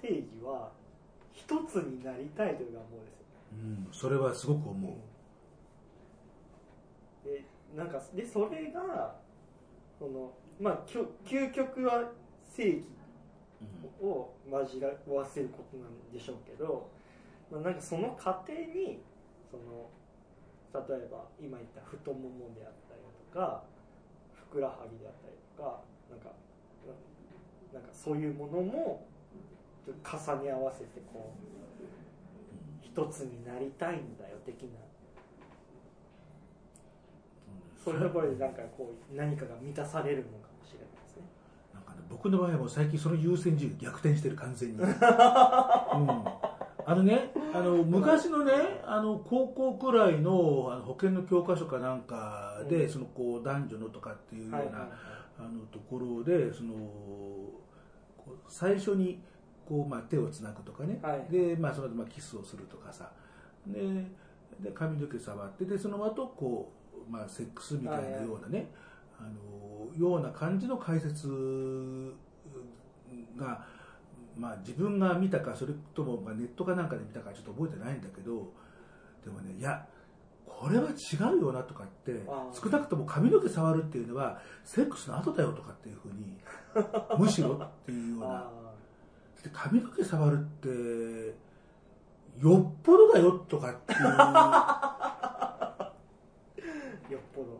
[0.00, 0.70] 定義は
[1.32, 4.92] 一つになりたいという願望ですようんそれはすごく思う。
[7.26, 7.44] で
[7.74, 9.16] なんかでそれが
[9.98, 12.10] そのまあ究極は
[12.48, 12.84] 正義
[14.02, 16.88] を交らわせることなんでしょうけど、
[17.50, 19.00] まあ、なんかその過程に
[19.50, 19.88] その
[20.74, 23.00] 例えば今言った太ももであったり
[23.32, 23.62] とか
[24.34, 25.80] ふくらはぎであったりとか
[26.10, 26.30] なんか
[27.72, 29.06] ななんかそういうものも
[29.86, 31.46] 重ね合わせてこう
[32.82, 34.86] 一つになりたいんだよ的な。
[37.86, 40.38] そういうところでなんかこう何かが満たされるの
[42.08, 45.88] 僕の場合はもう最近その優先順位逆転してる完全に、 うん、あ
[46.88, 52.88] のねあの昔のねあの高校くらいのあの保険の教科書かなんかで、うん。
[52.88, 54.88] そのこう男女のとかっていうような、はいはいはい。
[55.38, 56.74] あのところでその
[58.48, 59.20] 最初に
[59.68, 63.10] こう、まあ、手をつなぐとかね、はいで、まあ、その後まあキスをするとかさ。
[63.66, 64.06] で
[64.60, 66.72] で髪の毛触ってでその後こ
[67.08, 68.70] う、まあ、セックスみたいなようなね、
[69.18, 72.14] あのような感じの解説
[73.36, 73.66] が、
[74.36, 78.52] まあ、自分が見たかそれともまあネットかなんかで見たかちょっと覚えてないんだけど
[79.24, 79.86] でもねいや
[80.44, 86.38] これは違うよなとかって少なくとも髪の毛触るっていうのはセックスの後だよとかっていうふうに
[87.18, 88.50] むしろっていうような。
[89.52, 90.68] 髪の毛触るって
[92.42, 94.00] よっぽどだよとかっていう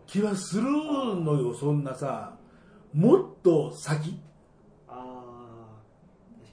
[0.07, 2.37] 気はするのよそんなさ
[2.95, 4.19] もっと先。
[4.89, 5.81] ああ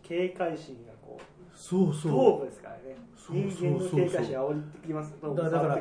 [0.02, 2.12] 警戒心がこうそうそう。
[2.12, 2.98] 頭部ですからね。
[3.16, 4.00] そう人間のそうそう。
[4.02, 5.14] そう警戒心煽ってきます。
[5.22, 5.80] 頭部だから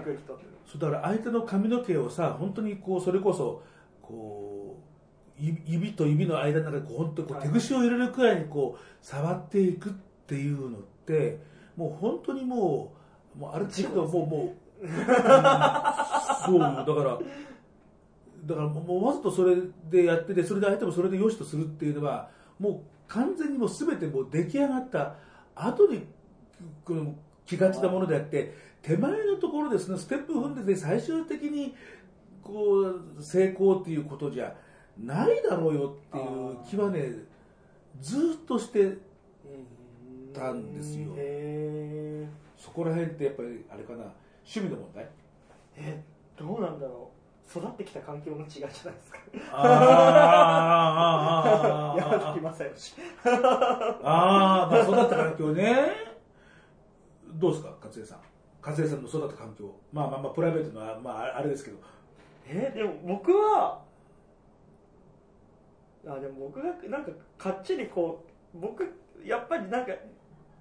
[0.66, 3.62] そうだから相手の髪の毛をさ本当にこうそれこそ
[4.00, 4.78] こ
[5.38, 9.92] う指指と指の間の中でこう本当にこう手ぐしを入れるくらいにこう触っていくっ
[10.26, 11.40] ていうのって
[11.76, 12.94] もう本当にも
[13.34, 17.18] うもうある程度もうもう、 うんそうだから
[18.44, 19.56] だからもうわざとそれ
[19.90, 22.28] でやっててそれで相手もそれで良しとするっていうのは
[22.58, 25.14] もう完全にもう全てもう出来上がった
[25.54, 26.06] 後に
[26.84, 27.14] この
[27.46, 31.74] 気がちなものであって手前のところですねステップ踏んでて最終的に
[32.42, 32.80] こ
[33.18, 34.54] う成功っていうことじゃ
[34.98, 37.12] ないだろうよっていう気はね
[38.00, 38.98] ずーっとして
[40.32, 41.12] たんですよ。
[41.16, 42.26] へ
[42.56, 44.04] そこら辺ってやっぱりあれかな
[44.44, 45.04] 趣味の問題？
[45.04, 45.08] ー
[45.76, 46.02] え
[46.36, 47.11] どうなんだろう
[47.50, 48.72] 育ってきた環境の違いじゃないで
[49.02, 49.18] すか
[49.52, 52.04] あー
[54.02, 55.92] あまあ育った環境ね。
[57.34, 58.18] どうですか、勝江さん。
[58.62, 59.74] 勝江さんの育った環境。
[59.92, 61.78] まあまあまあ、プライベートのは、まああれですけど。
[62.46, 63.82] えでも僕は
[66.06, 68.24] あでも僕がなんかかっちりこ
[68.54, 68.84] う僕
[69.24, 69.92] やっぱりなんか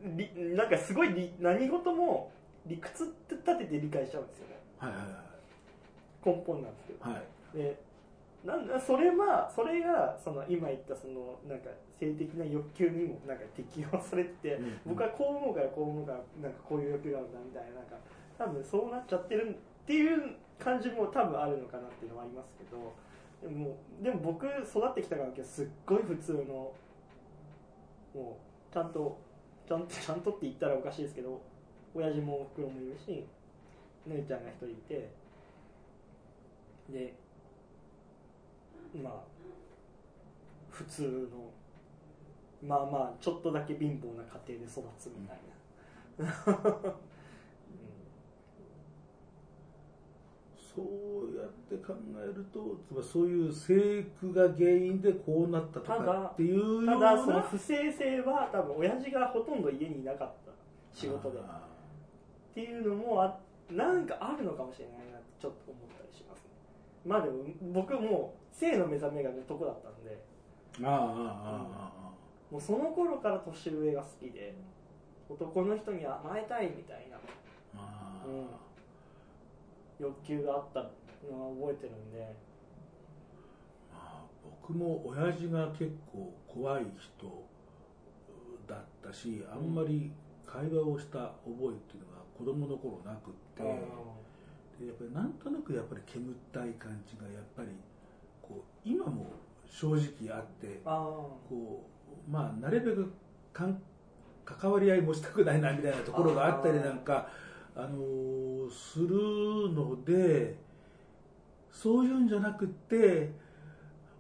[0.04, 2.32] りなんかすごいり何事も
[2.68, 5.31] 理屈って立てて理解しちゃうんですよねはいはい
[6.24, 7.14] 根本なんですけどはい。
[7.14, 7.58] はい。
[7.58, 7.80] で
[8.46, 11.70] なんだそれはそれがその今言ったそのなんか
[12.00, 17.96] 性的な欲求にもなんか適用されてて、うん僕はこう思うからこう思うからなんかこういう欲求があるんだみたいななんか
[18.38, 22.94] 多分そうなっちゃってるっていう感じも多分あるのかなっていうのはありますけど
[23.42, 26.74] でもでも僕育ってきた環境すっごい普通の
[28.14, 28.38] も
[28.70, 29.18] うちゃんと
[29.68, 31.42] ちゃんとちゃんとって言ったらおかしいですけど
[31.94, 33.26] 親父もおふくろもいるし
[34.08, 35.10] 姉ちゃんが一人いて
[36.90, 37.14] で
[39.02, 39.14] まあ
[40.70, 41.52] 普通の
[42.68, 45.40] まあまあちょっとだけ貧乏な家庭で育つみたい
[46.18, 46.26] な、
[50.56, 56.94] そうやって考えると、つまりそういう生育が原因でこうなったとかっていうような。
[56.94, 60.52] ただその不正性は多分親父がほとんど家にいなかった。
[60.94, 61.40] 仕事で。
[61.40, 61.68] っあ
[62.54, 66.31] ていうのもあなんかあるのかもしれないなってちょっと思ったりします。
[66.31, 66.31] ね
[67.06, 67.44] まあでも
[67.74, 70.24] 僕もう性の目覚めが男だったんで。
[70.80, 72.12] ーあーあーあ
[72.52, 74.54] もうその頃から年上が好きで
[75.30, 77.20] 男の人に甘えたいみたいなー
[77.78, 78.26] あ。
[78.28, 78.46] うん
[80.00, 82.36] 欲求があったのは覚えてるんで。
[83.94, 84.24] まあ
[84.64, 87.48] 僕も親父が結構怖い人
[88.68, 90.12] だったしあんまり
[90.46, 93.70] 会話をした覚えっていうのが子供の頃なくって、で
[94.88, 97.70] やっぱりなんとなくやっぱり煙ったい感じがやっぱり
[98.42, 99.28] こう今も
[99.70, 100.90] 正直あってあ
[101.50, 101.88] こ
[102.28, 103.12] うまあなるべく
[103.54, 107.30] 関わり合いもしたくないなみたいなところがあったりなんか
[107.76, 110.56] あのーするので
[111.72, 113.32] そういうんじゃなくって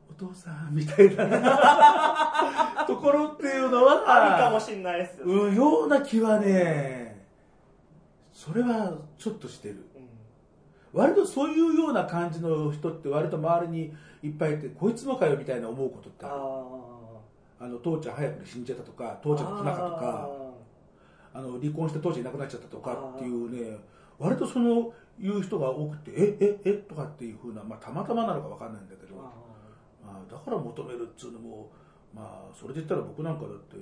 [0.09, 7.25] お父さんみたいな ところっていうのはあるかもしれないですよ、うんような気はね
[8.31, 9.85] それはちょっとしてる
[10.93, 16.35] 割とそういうような感じの人って割と周りにいっぱいいてこいつもかよみたいな思うことってある。
[16.35, 16.91] あ
[17.61, 20.29] あの父ちゃん早くに死んじゃったとか父ちゃんの不仲とか
[21.33, 23.77] あの離婚して父ちゃんいなくなっちゃったとかっていうね
[24.17, 29.31] 割とそのいう人が多くてえええとかっていうふうな、まあ、たまたまなのか分かんないんだけど、ま
[30.07, 31.69] あ、だから求めるっつうのも
[32.15, 33.75] まあそれで言ったら僕なんかだって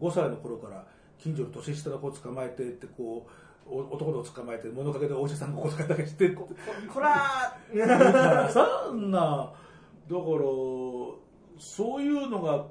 [0.00, 0.86] 5歳の頃から
[1.18, 3.30] 近所の年下の子を捕まえてってこうお
[3.70, 6.48] 男の捕まえて物陰でお医者さんごっこだけしてこ
[6.92, 8.48] こらー。
[8.50, 9.52] そんなだか
[10.10, 10.18] ら
[11.58, 12.66] そういうのが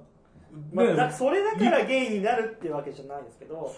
[0.73, 3.71] まあ、だそれだからゲイになるってわけじゃないですけど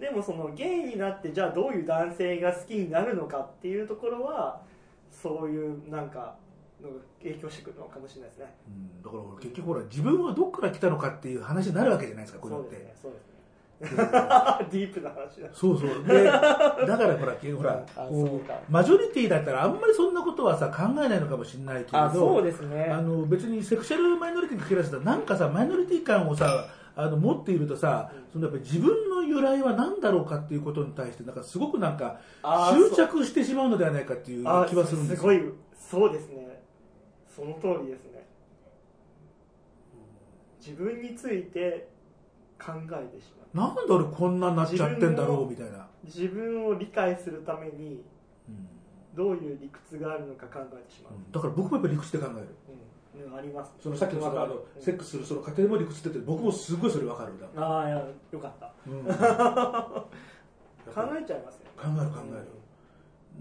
[0.00, 4.62] でもそのゲイになってじゃあどういう男性が好きになるのかっていうところは
[5.10, 6.36] そういうなんか
[6.82, 8.54] のが影響してくるのかもしれないですね。
[8.68, 9.02] うん。
[9.02, 13.29] だから俺結局ほら自分はどっから来たのかっていう話になるわけじゃないですかこういうのってそうですね
[13.80, 15.48] ディープな話だ。
[15.52, 16.04] そうそう。
[16.06, 18.60] でだからほらほら あこそうか。
[18.68, 22.90] マジョリティだったらあんまりそんなことはさ考えないのかもしれないけれどですね。
[22.90, 32.20] あの別にセクシャルマイノリティに限らずなんかさマイノリティ感をさあの持っているとさ、そのやっぱり自分の由来は何だろうかっていうことに対してなんかすごくなんか
[32.74, 35.24] 執着してしまうのではないかっていうあ気はするんですよ。
[35.24, 35.40] ごい
[35.74, 36.62] そうですね。
[37.34, 38.26] その通りですね。
[40.60, 41.88] 自分について
[42.60, 43.74] 考えてしまう。
[43.74, 48.04] なんで俺こんなになっちゃってんだろうみたいな、自分を理解するために
[48.48, 48.68] うん。
[49.16, 52.46] どういう理屈があるのか考えてしまう、だから僕もやっぱり理屈で考える。
[52.68, 53.32] うん。
[53.32, 53.72] うんあります。
[53.82, 54.82] そのさっきのそのあのうん。
[54.82, 58.72] セックスするその過程も理屈ってて僕もすごいそれ分かるんだ、ああいやよかった。
[58.86, 59.02] うん。
[59.10, 59.12] 考
[61.20, 61.66] えちゃいますね。
[61.76, 62.36] 考える考え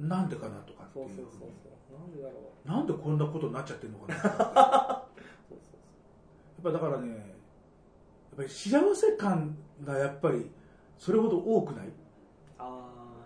[0.02, 1.06] るなんでかなとかっていう。
[1.06, 1.46] うそそうそうそ
[1.96, 2.00] う。
[2.00, 2.36] なんでだろ
[2.66, 2.68] う。
[2.68, 4.18] なんでこんなことになっちゃってるのかな。
[4.18, 5.06] っ てやっ
[5.50, 5.78] そうそ
[6.60, 7.20] うぱりだからねやっ
[8.40, 10.50] ぱり幸せ感がやっぱり
[10.98, 11.90] それほど多くない。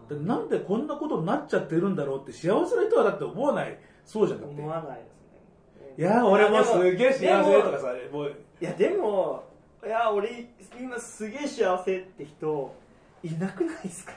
[0.10, 3.80] なんでこんなことになっちゃってるんだろうって幸せな人はだって思わない？
[4.06, 4.62] そうじゃあなくて。
[4.62, 5.94] 思わないですね。
[5.98, 9.44] いや俺もすげえ幸せとかさもういやでも
[9.84, 10.50] いや俺
[10.80, 12.76] 今すげえ幸せって人
[13.24, 14.14] いなくないですか？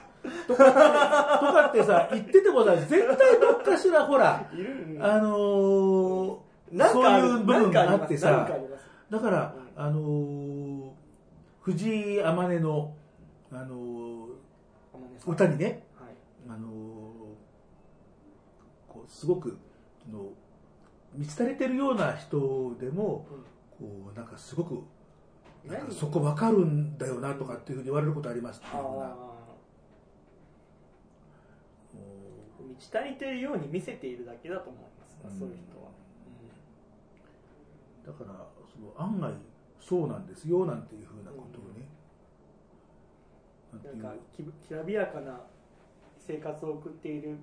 [0.47, 0.79] とかってと
[1.53, 4.45] かってさ言っててもさ絶対どっかしらほら
[4.99, 8.47] あのーそういう部分があってさ。
[9.09, 10.76] だから、うあのー
[11.67, 12.95] 藤井天音の、
[13.51, 13.65] あの
[14.93, 15.65] 天音さん歌にね、
[15.99, 16.13] はい
[16.47, 16.67] あの
[18.87, 19.57] こうすごく
[20.07, 20.29] あの
[21.13, 23.27] 満ち足りてるような人でも
[23.77, 24.81] こうなんかすごく
[25.65, 25.93] なんか何？
[25.93, 29.13] そこ分かるんだよなとかっていうふうに言われることありますっていうような。
[32.59, 35.39] 満ち足りてるように見せているだけだと思います、うん。
[35.39, 35.89] そういう人は、
[38.05, 39.33] だからその案外
[39.87, 41.87] そうなんですよなんていうふうなことをね、
[43.71, 45.39] なんてないんうかききらびやかな
[46.19, 47.37] 生活を送っている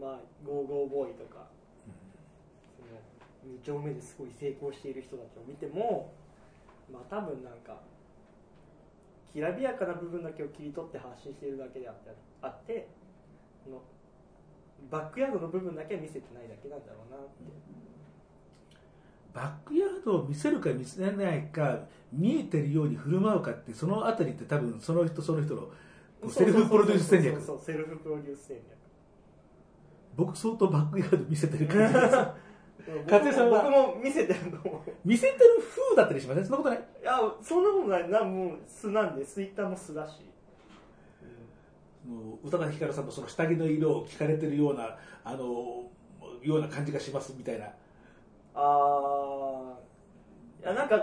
[0.00, 1.46] まあゴーゴーボーイとか、
[2.74, 6.12] その2丁目ですごい成功している人たちを見ても
[6.92, 7.78] まあ多分なんか
[9.32, 12.10] きらびやかな部分だけを切り取って発信しているだけであって
[12.42, 12.88] あって
[13.64, 13.82] この
[14.90, 17.46] バックヤードの部分だけは見せてないだけなんだろうなって、
[19.34, 21.78] バックヤードを見せるか見せないか
[22.12, 25.70] 見えてるように振る舞うかってそのあたりって多分その人その人の
[26.30, 27.40] セルフプロデュース戦略。
[27.40, 28.58] そうセルフプロデュース戦
[30.14, 32.16] 僕相当バックヤード見せてる感じです
[32.86, 34.40] 略勝江さんは僕も見せてる。
[34.50, 36.78] と思う見せてる風だったりしませんそんなことない。
[36.78, 38.08] いやそんなことない。
[38.10, 40.20] なもう素なんでツイッターも素だし、
[42.44, 45.84] 宇多田ヒカルさんのその下着の色を聞かれてるようなあの
[46.42, 47.66] ような感じがしますみたいな
[48.54, 50.64] あー。
[50.64, 50.96] いやなんか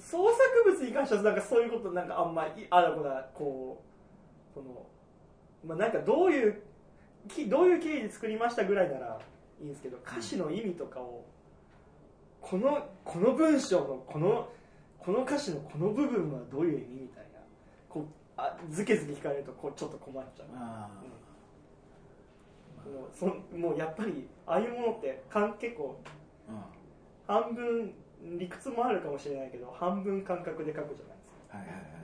[0.00, 3.82] 創作物に関してはなんかそういうことなんかあんまりあらこだこ
[4.50, 4.86] うその
[5.64, 6.62] まあなんかどういう
[7.28, 9.18] きどういう経緯で作りましたぐらいなら
[9.60, 11.24] いいんですけど歌詞の意味とかを
[12.40, 14.48] このこの文章のこの
[14.98, 17.38] この歌詞のこの部分はどういう意味みたいな
[17.88, 18.04] こう
[18.36, 20.46] あずけずけ聞かれるとこうちょっと困っちゃう。
[20.56, 20.88] あ
[22.84, 23.26] もうそ
[23.56, 26.73] もうやっぱりああいうものってかん結構ーうん
[27.26, 27.92] 半分
[28.38, 31.58] 理屈もあるかもしれないけど半分感覚で書くじゃないですか。
[31.58, 31.94] はいはいはいはい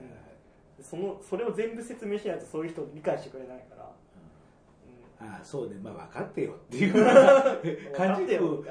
[0.81, 3.91] そのそれを全部説明しないとそういう人理解してくれないから、
[5.19, 5.75] ああそうね。
[5.75, 6.93] まあ分かってよっていう
[7.93, 8.25] 感じ。
[8.25, 8.63] で、こ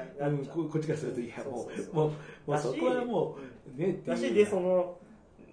[0.69, 2.11] こっちからするといやもそうも
[2.47, 3.37] うそこはも
[3.77, 4.07] うねっていう。
[4.07, 4.97] だしでその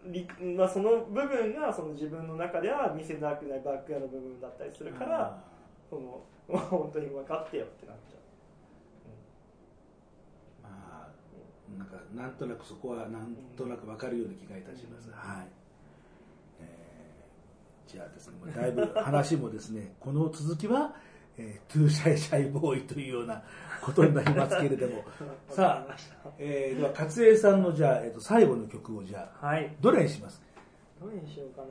[0.06, 0.26] 理
[0.56, 5.44] まあ、その部分がその自分の中では見せたくないバックヤードの部分だったりするからあ
[5.90, 11.08] そのまあ 本当に分かってよってなっちゃうーまあ
[11.78, 15.46] なんかなんとなくそこはなんとなく分かるような気がいたします、はい、
[16.60, 20.94] えーじゃあですねだいぶ話もですね この続きは、
[21.36, 23.42] えートゥーシャイシャイボーイというような
[23.80, 25.04] ことになりますけれども。
[25.48, 25.96] さあ
[26.38, 29.74] えーでは勝栄さんのじゃあ、えー、と最後の曲をじゃあはい。
[29.80, 30.42] どれにします？
[31.00, 31.68] どれにしようかな。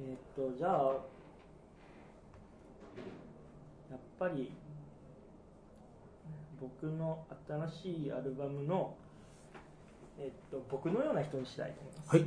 [0.00, 0.18] えーっ
[0.50, 0.86] とじゃあ
[3.90, 4.50] やっぱり
[6.62, 8.94] 僕の新しいアルバムの
[10.18, 12.26] えーっと僕のような人にしたいと思いますはい。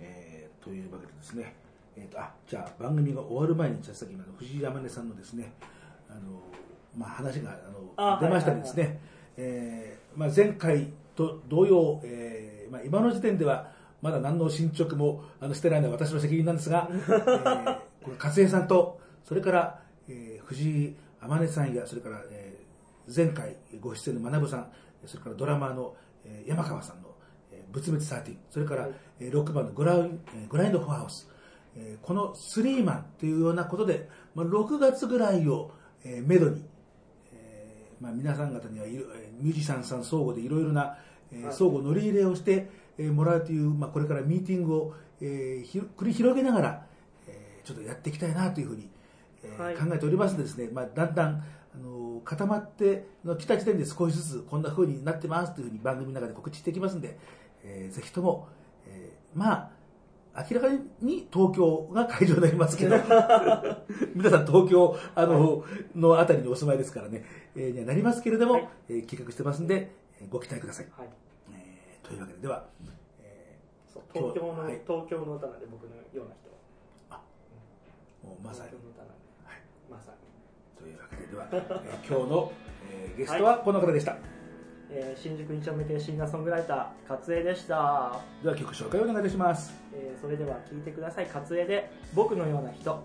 [0.00, 1.54] えーというわけでですね、
[1.96, 5.52] えーとあじゃあ番組が終わる前に、じゃあさっきの藤井山根さんのですね、
[6.08, 6.20] あの
[6.96, 8.98] まあ、話があのあ出ましたりですね、
[9.36, 13.70] えーまあ、前回と同様、えーまあ、今の時点では
[14.00, 22.64] まだ何の進捗もあのしてないのは私の責任なんですが、 えーこの勝江さんと、それから、えー藤井天音さんや、それから、えー
[23.14, 24.72] 前回ご出演の学さん、
[25.04, 25.94] それからドラマーの、
[26.24, 27.08] えー山川さんの、
[27.52, 28.92] えー仏滅13、それから、はい。
[29.20, 30.10] えー6番のグラウ
[30.48, 31.28] グラインドフォアハウス、
[31.76, 35.70] えーこのスリーマンというようなことで、まあ、6月ぐらいを、
[36.04, 36.64] えーめどに、
[37.32, 40.96] えーまあ、皆さん方にはいろえーミュージシャンさん相互でいろいろな、
[41.30, 41.54] えーはい。
[41.54, 46.86] 相互乗り入れをして、えーもらうという、まあ、これからミーティングを、えーひろ繰り広げながら、
[47.26, 48.88] えーちょっとやっていきたいなというふうに、
[49.56, 51.44] 考えておりますのでですね、まあ、だんだん
[51.74, 57.18] あの固まっての来た時点で少しずつこんな風になってますというふうに番組の中で告知していきますんで、
[57.64, 58.48] えーぜひとも、
[58.86, 59.70] えーまあ
[60.36, 60.68] 明らか
[61.00, 62.96] に東京が会場になりますけど
[64.16, 65.64] 皆さん東京あの、
[65.94, 68.68] のあたりにお住まいですからね、えーにはなりますけれども、はい。
[68.88, 71.08] えー企画してますんで、えーご期待ください、はい。
[71.52, 72.66] えーというわけででは、
[73.20, 74.80] えそう東京の、はい。
[74.86, 76.50] 東京の歌なんで僕のような人
[77.10, 77.20] は。
[78.24, 78.70] ーもうまさに
[79.94, 80.82] まさに。
[80.82, 82.52] というわけででは、えー今日の、
[82.90, 84.16] えーゲストはこの方でした、
[84.90, 89.72] えー新宿2丁目店シンガーソングライター勝江でした、では曲紹介をお願いいたします。
[89.94, 91.26] えーそれでは聴いてください。
[91.26, 93.02] 勝江で「僕のような人」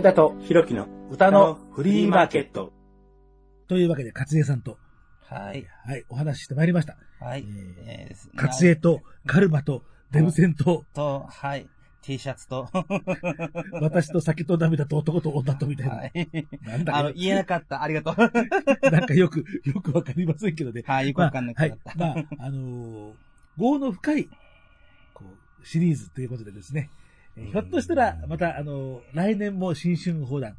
[0.00, 2.72] 武田とひろきの歌のフリーマーケット。
[3.68, 4.78] というわけで、勝江さんと、
[5.26, 5.66] はい。
[5.84, 6.96] はい、お話ししてまいりました。
[7.20, 7.44] はい。
[7.84, 11.68] ええー勝江と、カルマと、デブ戦と、と、はい。
[12.00, 12.70] T シャツと、
[13.82, 15.96] 私と酒と涙と男と女とみたいな。
[15.96, 16.12] はい。
[16.62, 17.82] なんだあの、か、言えなかった。
[17.82, 18.16] ありがとう。
[18.90, 20.82] なんかよく、よくわかりませんけどね。
[20.86, 21.92] はい、よくわかんなくはいなった。。
[21.98, 23.14] まあ、あのー、
[23.58, 24.30] 業の深い、
[25.12, 25.26] こ
[25.62, 26.88] う、シリーズということでですね、
[27.36, 30.56] えーひょっとしたら、また、あのー来年も新春砲弾、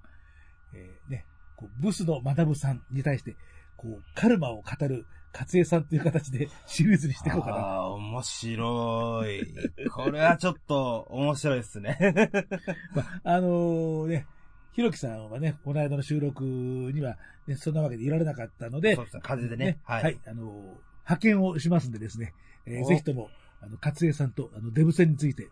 [0.73, 1.25] えーね、
[1.55, 3.35] こう、ブスのマダムさんに対して、
[3.77, 7.55] こう、カルマを語る、勝江さんという形でシリーズにしていこうかな。
[7.55, 9.89] ああ、面白い。
[9.89, 11.97] これはちょっと面白いですね。
[12.93, 14.27] まあ、あのーね、
[14.73, 17.17] ひろきさんはね、この間の収録には、
[17.47, 19.79] ね、そんなわけでいられなかったので、そうですね、風邪でね。
[19.83, 20.19] は、はいい。
[20.27, 22.33] あのー派遣をしますんでですね、
[22.65, 23.29] えーおぜひとも、
[23.61, 25.49] あの、勝江さんと、あの、デブ戦について、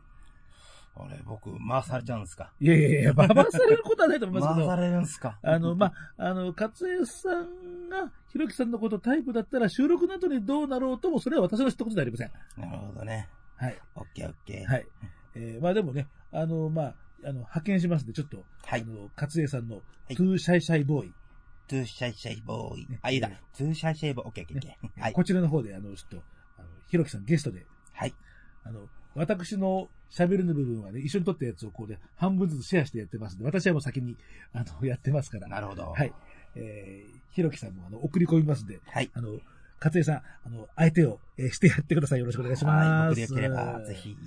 [1.05, 2.51] あれ、僕、回されちゃうんですか？
[2.59, 3.33] いやいやいや、回さ
[3.65, 5.39] れることはないと思いますけど、 回されるんですか？
[5.41, 12.31] あの、まあ、あの、かつ江さんが、ひろきさんのことタイプだったら、収録の後にどうなろうとも、それは私の知ったことではありません。
[12.57, 13.27] なるほどね。
[13.55, 13.77] はい。
[13.95, 14.71] オッケーオッケー。
[14.71, 14.85] はい。
[15.35, 22.99] えーまあでもね、あの、まあ、あの、派遣しますんで、ちょっと、はいあの、かつ江さんの、い Too Shy Shy Boy、Too Shy Shy Boy ね。
[23.01, 23.29] あ、いいだ。
[23.29, 24.27] トゥーシャイシャイボーイ。
[24.27, 25.01] オッケーオッケーオッケー。
[25.03, 25.13] はい。
[25.13, 26.23] こちらの方で、あの、ちょっと、
[26.57, 28.13] あの、ひろきさんゲストで、はい。
[28.63, 28.87] あの、
[29.19, 34.15] 私の喋るの部分はね、一緒に撮ったやつをこうね、半分ずつシェアしてやってますんで、私はもう先に、
[34.53, 35.47] あの、 やってますから。
[35.49, 35.91] なるほど。
[35.91, 36.13] はい。。
[36.55, 39.11] えー、ひろきさんも、あの、送り込みますんで、はい。
[39.13, 39.39] あの、
[39.81, 40.15] 勝江さん、
[40.45, 42.19] あの、相手を、えーしてやってください。
[42.19, 42.87] よろしくお願いします。
[42.87, 43.09] はい。
[43.09, 43.93] 僕でよければ、ぜ。
[43.93, 44.17] ひ。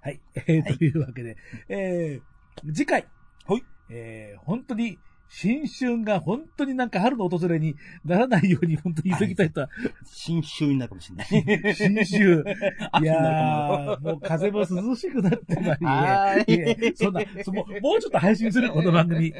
[0.00, 0.20] はい。
[0.34, 1.36] えーはいというわけで、
[1.68, 3.06] えー、次回。
[3.46, 3.64] はい。
[3.88, 4.98] えー、本当に、
[5.32, 9.70] 新春が本当になんか春の訪れにならないように本当に急ぎたいとは、
[10.04, 11.74] 新秋になるかもしれない。
[11.74, 12.44] 新春。
[13.00, 19.32] いやー、もう風も涼しくなってまいりはーいそんな、そもうもうちょっと配信する、この番組。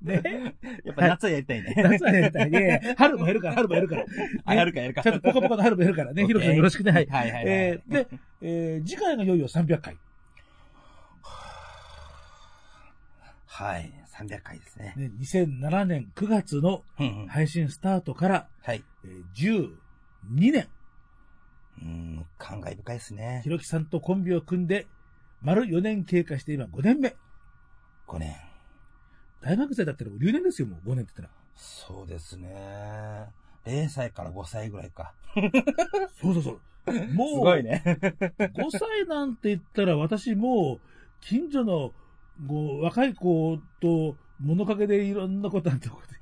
[0.00, 0.54] ね。
[0.84, 1.74] やっぱ夏はやりたいね。
[1.82, 2.94] 夏はやりたいね。
[2.96, 4.04] 春もやるから、春もやるから。
[4.44, 5.02] あ、やるかやるか。
[5.02, 6.22] ちゃんとポカポカの春もやるからね。
[6.22, 6.92] オッケーひろきさんよろしくね。
[6.92, 7.06] はい。
[7.06, 7.44] はいはいはい。
[7.48, 8.06] えーで、
[8.42, 9.96] えー次回がいよいよ300回。
[13.46, 14.01] はい。
[14.12, 14.94] 300回ですね。
[14.96, 16.82] ね、2007年9月の
[17.28, 18.84] 配信スタートから、はい。
[19.04, 20.68] えー12年、
[21.80, 23.50] うん、感慨深いですねひ。
[23.50, 24.86] ろきさんとコンビを組んで、
[25.40, 27.16] 丸4年経過して今5年目。
[28.06, 28.36] 5年。
[29.40, 33.26] 大学生だったら留年ですよ、もう5年って言っそうですね。
[33.64, 35.14] 0歳から5歳ぐらいか。
[35.34, 35.40] た
[35.98, 36.08] ら。
[36.20, 36.60] そうそうそう。
[37.14, 37.82] もう、すごいね。
[37.84, 40.80] 5歳なんて言ったら私もう、
[41.20, 41.92] 近所の、
[42.48, 46.12] こう、若い子と物陰でいろんなことあったこと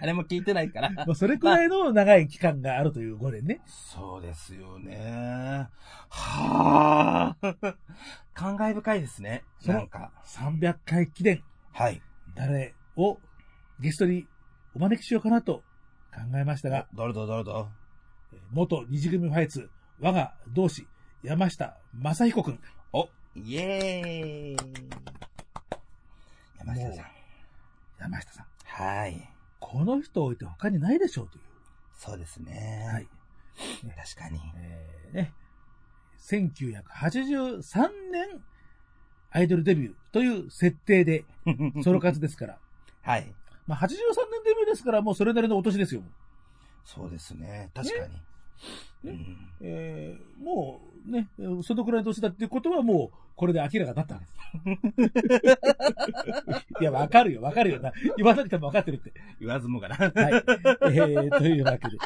[0.00, 0.90] 誰も聞いてないから。
[0.90, 3.60] まあ、それくらいの長い期間があるという5年ね。
[3.66, 5.68] そうですよね。
[6.08, 7.54] はあ。
[8.34, 9.44] 感慨深いですね。
[9.66, 10.12] なんか。
[10.26, 11.42] 300回記念、
[11.72, 12.00] はい。
[12.34, 13.18] 誰を
[13.80, 14.26] ゲストに
[14.74, 15.64] お招きしようかなと
[16.14, 17.68] 考えましたが、どれどれどれど
[18.32, 19.68] えー元二次組ファイツ、
[20.00, 20.86] 我が同志、
[21.22, 22.60] 山下正彦くん。
[23.36, 24.90] お、イエーイ。
[26.58, 27.06] 山下さん。
[27.98, 28.46] 山下さん。
[28.64, 29.28] はい。
[29.58, 31.42] この人を置いて他にないでしょうという。
[31.96, 32.88] そうですね。
[32.92, 33.06] はい。
[33.96, 34.40] 確かに。
[34.56, 35.32] えーね。
[36.18, 38.42] 1983年、
[39.30, 41.24] アイドルデビューという設定で、
[41.82, 42.58] ソロ活ですから。
[43.02, 43.32] はい。
[43.66, 46.02] まあ、83年デビューですから、もうそれなりのお年ですよ。
[46.84, 47.70] そうですね。
[47.74, 48.20] 確かに。
[49.04, 51.28] うんえーもうね、
[51.62, 55.60] そのくらいの年だっていうことはもう、これで明らかになったわけです。
[56.80, 57.90] いや、わかるよ、わかるよな。
[58.18, 59.12] 言わなくてもわかってるって。
[59.40, 59.96] 言わずもがな。
[59.96, 60.10] はい。
[60.12, 61.96] えー、というわけで。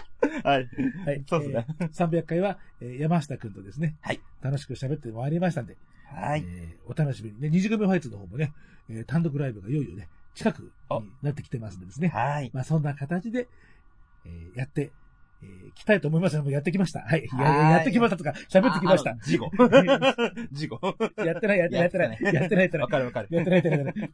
[0.45, 0.69] はい。
[1.05, 1.25] はい。
[1.29, 4.21] そうですねえー300回は、えー山下くんとですね、はい。
[4.41, 5.77] 楽しく喋ってまいりましたんで、
[6.07, 6.45] はい。
[6.47, 8.53] えーお楽しみにね、二次組ファイツの方もね、
[8.89, 10.71] えー単独ライブがいよいよね、近くに
[11.23, 12.09] なってきてますんでですね。
[12.09, 12.51] はい。
[12.55, 13.49] まあそんな形で、
[14.25, 14.93] えーやって、
[15.45, 17.01] えー、きたいと思いますので、やってきました。
[17.01, 17.29] はい。
[17.33, 19.17] やはいやってきましたとか、喋ってきましたあ。
[19.23, 19.51] 事故。
[20.53, 20.97] 事故。
[21.25, 22.09] やってない、やってない、やってない。
[22.09, 22.15] や
[22.47, 22.89] ってない、やってないわ。
[22.89, 23.29] かるわかる。
[23.31, 24.11] やってない、やってない。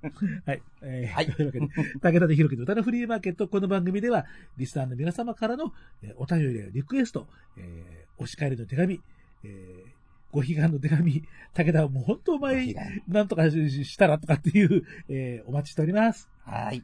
[0.46, 0.62] はい。
[0.82, 1.66] えーはいというわけで、
[2.00, 4.26] 武田でひろきの歌のフリーマーケット、この番組では、
[4.56, 9.00] リスナーの皆様からの、えーお便りやリクエスト、えーお叱りの手紙、
[9.44, 9.90] えー
[10.32, 11.24] ご悲願の手紙、
[11.54, 12.72] 武田はもう本当お前、
[13.08, 16.28] なんとかししたらとかっていう、えーお待ちしております。
[16.44, 16.82] はい。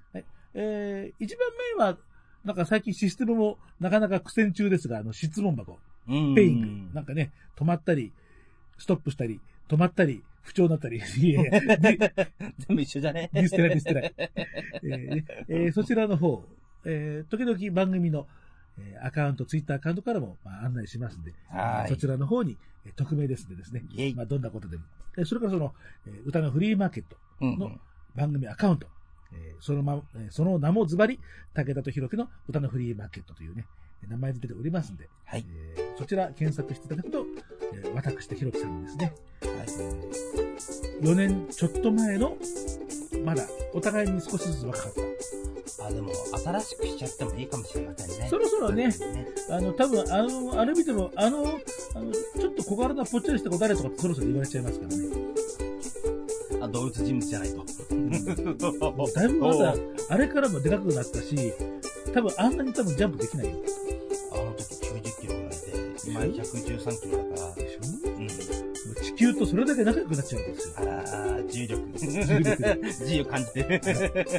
[0.54, 1.48] えー一番
[1.78, 1.96] 目は、
[2.46, 5.78] なんか最近システムもなかなか苦戦中ですが、あの質問箱、
[6.08, 6.34] うん。
[6.34, 8.12] ペイング、なんかね、止まったり、
[8.78, 11.60] ストップしたり、止まったり、不調になったり、 いやいや
[12.68, 14.00] 全部一緒じゃねディステラディステラ。
[14.02, 16.44] えーえーそちらの方、
[16.84, 18.28] えー時々番組の、
[18.78, 21.88] えーアカウント、ツイッターアカウントからも、まあ、案内しますんで、はい。
[21.88, 23.82] そちらの方に、えー匿名ですんでですね、
[24.14, 24.84] まあ、どんなことでも。
[25.18, 25.74] えーそれからその、
[26.06, 27.80] えー歌のフリーマーケットうんの
[28.14, 28.86] 番組アカウント、
[29.36, 31.20] えーそのま、えーその名もズバリ、
[31.54, 33.66] 武田と弘樹の歌のフリーマーケットというね、
[34.08, 35.44] 名前で出ておりますんで、はい。
[35.48, 37.24] えーそちら検索していただくと、
[37.74, 39.14] えー私と弘樹さんにですね、
[41.02, 42.36] 4年ちょっと前の、
[43.24, 45.86] まだお互いに少しずつ若かった。
[45.86, 48.28] あ、でも、新しくしちゃってもいいかもしれませんね。
[48.28, 48.94] そろそろねね
[49.50, 51.44] あの、多分あの、あれ見ても、あの、
[51.94, 55.04] あの、ちょっと小柄なぽっちゃりした子誰とかってそろそろ言われちゃいますからね。
[56.66, 57.56] あ、動物人物じゃないと。
[57.56, 57.64] も
[59.06, 59.74] うだいぶまだ、
[60.08, 61.52] あれからもでかくなったし、
[62.12, 63.52] 多分あんなに多分ジャンプできないよ。
[64.32, 65.56] あの時90キロぐらいで、
[66.06, 67.54] 今113キロだから。
[67.54, 68.08] でしょ？
[68.18, 68.28] うん。
[69.02, 70.74] 地球とそれだけ仲良くなっちゃうんですよ。
[70.76, 71.82] あらー、重力。
[71.98, 73.80] 重力自由感じてる。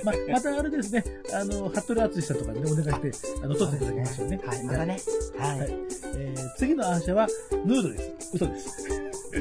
[0.03, 4.39] ま、またあれですね、あの、服部敦さんとかにね、お願いして、あの、撮っていただきましょうね。
[4.45, 4.99] はい、またね。
[5.37, 5.73] ははいい。
[6.15, 7.27] えー、次のアーシャは、
[7.65, 8.31] ヌードです。
[8.35, 8.69] 嘘です。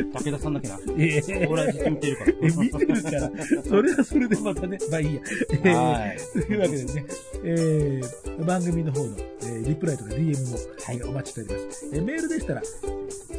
[0.05, 0.79] 武田さんだけな。
[0.99, 2.31] ええ俺はずっと見てるから。
[2.31, 3.31] え、見てるから、
[3.63, 5.21] それはそれでまたね、まあいいや。
[5.51, 6.19] えーはい。
[6.33, 7.07] というわけでね、
[7.45, 10.55] えー、番組の方の、えー、リプライとか DM も、
[10.85, 11.91] はいえーお待ちしております。
[11.93, 12.63] えー、メールでしたら、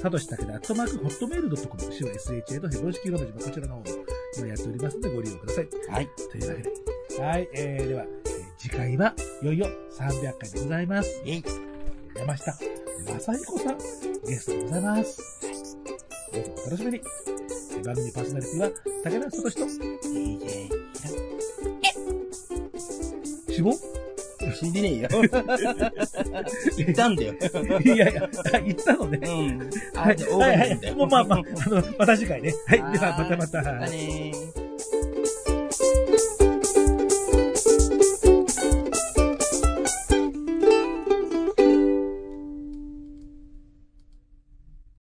[0.02, 3.86] さとしたけだ、アットマーク、ホットメールドットコム、手話 SHA とヘボ式ロマジこちらの方も
[4.38, 5.68] 今やっておりますのでご利用ください。
[5.90, 6.10] はい。
[6.32, 6.64] というわけ
[7.16, 9.68] で、はい、えー、では、えー次回はいよいよ
[9.98, 11.22] 300回でございます。
[11.24, 11.44] イェイ。
[12.18, 12.52] 山下
[13.06, 13.78] 正彦さん、
[14.28, 15.77] ゲストでございます。
[16.34, 16.98] どうぞお楽しみに。
[16.98, 18.70] えー番組パーソナリティは、
[19.04, 19.60] 武田聡と
[20.08, 20.70] DJ
[23.54, 23.74] 死亡
[24.54, 25.10] 死んでねえよ。
[26.78, 27.34] 言ったんだよ。
[27.84, 29.20] いやいや、あ言ったのね。
[29.24, 29.70] うん。
[29.94, 30.96] はい、はい、はい。
[30.96, 32.54] もうまあまあ、あの、また次回ね。
[32.66, 32.80] はい。
[32.82, 33.58] はいでは、またまた。
[33.58, 34.67] またねー。